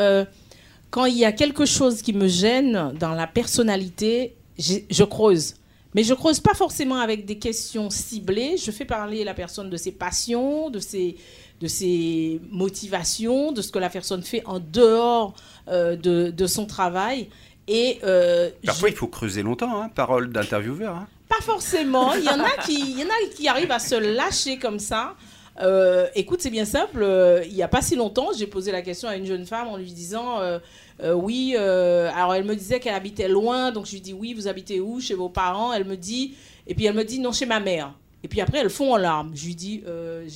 quand 0.90 1.06
il 1.06 1.16
y 1.16 1.24
a 1.24 1.32
quelque 1.32 1.64
chose 1.64 2.02
qui 2.02 2.12
me 2.12 2.28
gêne 2.28 2.92
dans 3.00 3.14
la 3.14 3.26
personnalité, 3.26 4.34
je 4.58 5.04
creuse. 5.04 5.54
Mais 5.94 6.04
je 6.04 6.14
creuse 6.14 6.40
pas 6.40 6.54
forcément 6.54 7.00
avec 7.00 7.26
des 7.26 7.38
questions 7.38 7.90
ciblées. 7.90 8.56
Je 8.56 8.70
fais 8.70 8.84
parler 8.84 9.24
la 9.24 9.34
personne 9.34 9.68
de 9.68 9.76
ses 9.76 9.92
passions, 9.92 10.70
de 10.70 10.78
ses, 10.78 11.16
de 11.62 11.68
ses 11.68 12.40
motivations, 12.50 13.52
de 13.52 13.62
ce 13.62 13.70
que 13.70 13.78
la 13.78 13.88
personne 13.88 14.22
fait 14.22 14.42
en 14.46 14.58
dehors 14.58 15.34
euh, 15.68 15.96
de, 15.96 16.30
de 16.30 16.46
son 16.46 16.66
travail. 16.66 17.28
Et 17.68 17.98
euh, 18.02 18.50
Parfois, 18.66 18.88
il 18.90 18.96
faut 18.96 19.06
creuser 19.06 19.42
longtemps, 19.42 19.80
hein, 19.80 19.88
parole 19.94 20.32
d'intervieweur. 20.32 20.96
hein. 20.96 21.06
pas 21.28 21.40
forcément. 21.42 22.12
Il 22.14 22.24
y 22.24 22.28
en 22.28 22.40
a 22.40 22.50
qui, 22.66 22.74
il 22.80 22.98
y 22.98 23.02
en 23.04 23.06
a 23.06 23.34
qui 23.36 23.46
arrivent 23.46 23.70
à 23.70 23.78
se 23.78 23.94
lâcher 23.94 24.58
comme 24.58 24.80
ça. 24.80 25.14
Euh, 25.60 26.08
écoute, 26.16 26.40
c'est 26.42 26.50
bien 26.50 26.64
simple. 26.64 27.00
euh, 27.02 27.44
il 27.46 27.54
n'y 27.54 27.62
a 27.62 27.68
pas 27.68 27.82
si 27.82 27.94
longtemps, 27.94 28.30
j'ai 28.36 28.46
posé 28.48 28.72
la 28.72 28.82
question 28.82 29.08
à 29.08 29.14
une 29.16 29.26
jeune 29.26 29.46
femme 29.46 29.68
en 29.68 29.76
lui 29.76 29.92
disant 29.92 30.40
euh, 30.40 30.58
oui. 31.14 31.54
alors 31.56 32.34
elle 32.34 32.44
me 32.44 32.56
disait 32.56 32.80
qu'elle 32.80 32.94
habitait 32.94 33.28
loin, 33.28 33.70
donc 33.70 33.86
je 33.86 33.92
lui 33.92 34.00
dis 34.00 34.12
oui. 34.12 34.34
Vous 34.34 34.48
habitez 34.48 34.80
où? 34.80 35.00
Chez 35.00 35.14
vos 35.14 35.28
parents 35.28 35.72
Elle 35.72 35.84
me 35.84 35.96
dit 35.96 36.34
et 36.66 36.74
puis 36.74 36.86
elle 36.86 36.94
me 36.94 37.04
dit 37.04 37.18
non 37.20 37.32
chez 37.32 37.46
ma 37.46 37.60
mère. 37.60 37.92
Et 38.24 38.28
puis 38.28 38.40
après 38.40 38.58
elle 38.58 38.70
fond 38.70 38.94
en 38.94 38.96
larmes. 38.96 39.32
Je 39.34 39.46
lui 39.46 39.54
dis 39.54 39.82
euh, 39.86 40.26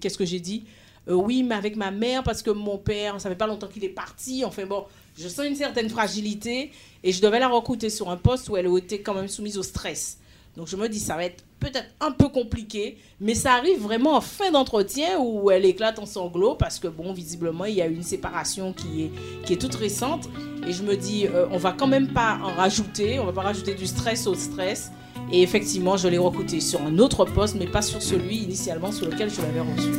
qu'est-ce 0.00 0.18
que 0.18 0.24
j'ai 0.24 0.40
dit? 0.40 0.64
Euh, 1.08 1.14
Oui, 1.14 1.42
mais 1.42 1.54
avec 1.54 1.76
ma 1.76 1.90
mère 1.90 2.22
parce 2.22 2.42
que 2.42 2.50
mon 2.50 2.78
père, 2.78 3.20
ça 3.20 3.28
fait 3.28 3.36
pas 3.36 3.46
longtemps 3.46 3.68
qu'il 3.68 3.84
est 3.84 3.88
parti. 3.88 4.44
Enfin 4.44 4.66
bon, 4.66 4.84
je 5.18 5.28
sens 5.28 5.46
une 5.46 5.56
certaine 5.56 5.88
fragilité 5.88 6.70
et 7.02 7.12
je 7.12 7.20
devais 7.20 7.38
la 7.38 7.48
recruter 7.48 7.90
sur 7.90 8.10
un 8.10 8.16
poste 8.16 8.48
où 8.48 8.56
elle 8.56 8.68
était 8.76 9.00
quand 9.00 9.14
même 9.14 9.28
soumise 9.28 9.58
au 9.58 9.62
stress. 9.62 10.18
Donc 10.56 10.66
je 10.66 10.76
me 10.76 10.88
dis, 10.88 10.98
ça 10.98 11.16
va 11.16 11.24
être 11.24 11.44
peut-être 11.60 11.86
un 12.00 12.10
peu 12.10 12.28
compliqué, 12.28 12.98
mais 13.20 13.34
ça 13.34 13.54
arrive 13.54 13.80
vraiment 13.80 14.16
en 14.16 14.20
fin 14.20 14.50
d'entretien 14.50 15.18
où 15.20 15.50
elle 15.50 15.64
éclate 15.64 15.98
en 15.98 16.06
sanglots 16.06 16.54
parce 16.54 16.78
que, 16.78 16.88
bon, 16.88 17.12
visiblement, 17.12 17.66
il 17.66 17.74
y 17.74 17.82
a 17.82 17.86
une 17.86 18.02
séparation 18.02 18.72
qui 18.72 19.04
est, 19.04 19.10
qui 19.44 19.52
est 19.52 19.56
toute 19.56 19.74
récente. 19.74 20.28
Et 20.66 20.72
je 20.72 20.82
me 20.82 20.96
dis, 20.96 21.26
euh, 21.26 21.46
on 21.52 21.58
va 21.58 21.72
quand 21.72 21.86
même 21.86 22.08
pas 22.08 22.38
en 22.42 22.52
rajouter, 22.54 23.20
on 23.20 23.26
va 23.26 23.32
pas 23.32 23.42
rajouter 23.42 23.74
du 23.74 23.86
stress 23.86 24.26
au 24.26 24.34
stress. 24.34 24.90
Et 25.32 25.42
effectivement, 25.42 25.96
je 25.96 26.08
l'ai 26.08 26.18
recruté 26.18 26.60
sur 26.60 26.82
un 26.82 26.98
autre 26.98 27.24
poste, 27.24 27.56
mais 27.58 27.66
pas 27.66 27.82
sur 27.82 28.02
celui 28.02 28.38
initialement 28.38 28.90
sur 28.90 29.06
lequel 29.06 29.30
je 29.30 29.40
l'avais 29.40 29.60
reçu. 29.60 29.90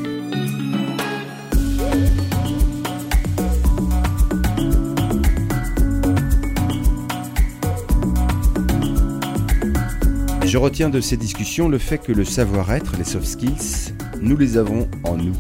Je 10.44 10.58
retiens 10.58 10.90
de 10.90 11.00
ces 11.00 11.16
discussions 11.16 11.70
le 11.70 11.78
fait 11.78 12.00
que 12.00 12.12
le 12.12 12.26
savoir-être, 12.26 12.98
les 12.98 13.06
soft 13.06 13.26
skills, 13.26 13.94
nous 14.20 14.36
les 14.36 14.58
avons 14.58 14.90
en 15.06 15.16
nous 15.16 15.36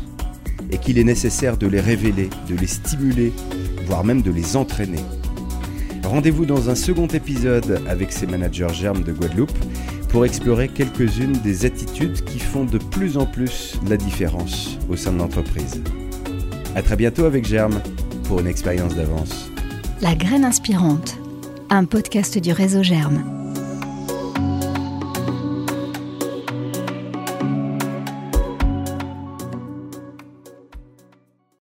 et 0.71 0.77
qu'il 0.77 0.97
est 0.97 1.03
nécessaire 1.03 1.57
de 1.57 1.67
les 1.67 1.81
révéler, 1.81 2.29
de 2.47 2.55
les 2.55 2.67
stimuler, 2.67 3.33
voire 3.85 4.05
même 4.05 4.21
de 4.21 4.31
les 4.31 4.55
entraîner. 4.55 5.03
Rendez-vous 6.05 6.45
dans 6.45 6.69
un 6.69 6.75
second 6.75 7.07
épisode 7.07 7.81
avec 7.87 8.11
ces 8.11 8.25
managers 8.25 8.73
germes 8.73 9.03
de 9.03 9.11
Guadeloupe 9.11 9.51
pour 10.11 10.25
explorer 10.25 10.67
quelques-unes 10.67 11.37
des 11.43 11.65
attitudes 11.65 12.23
qui 12.25 12.39
font 12.39 12.65
de 12.65 12.77
plus 12.77 13.17
en 13.17 13.25
plus 13.25 13.79
la 13.87 13.97
différence 13.97 14.77
au 14.89 14.95
sein 14.95 15.13
de 15.13 15.17
l'entreprise. 15.17 15.81
À 16.75 16.81
très 16.81 16.97
bientôt 16.97 17.25
avec 17.25 17.45
Germe 17.45 17.81
pour 18.25 18.39
une 18.39 18.47
expérience 18.47 18.95
d'avance. 18.95 19.49
La 20.01 20.15
graine 20.15 20.43
inspirante, 20.43 21.17
un 21.69 21.85
podcast 21.85 22.37
du 22.37 22.51
réseau 22.51 22.83
Germe. 22.83 23.40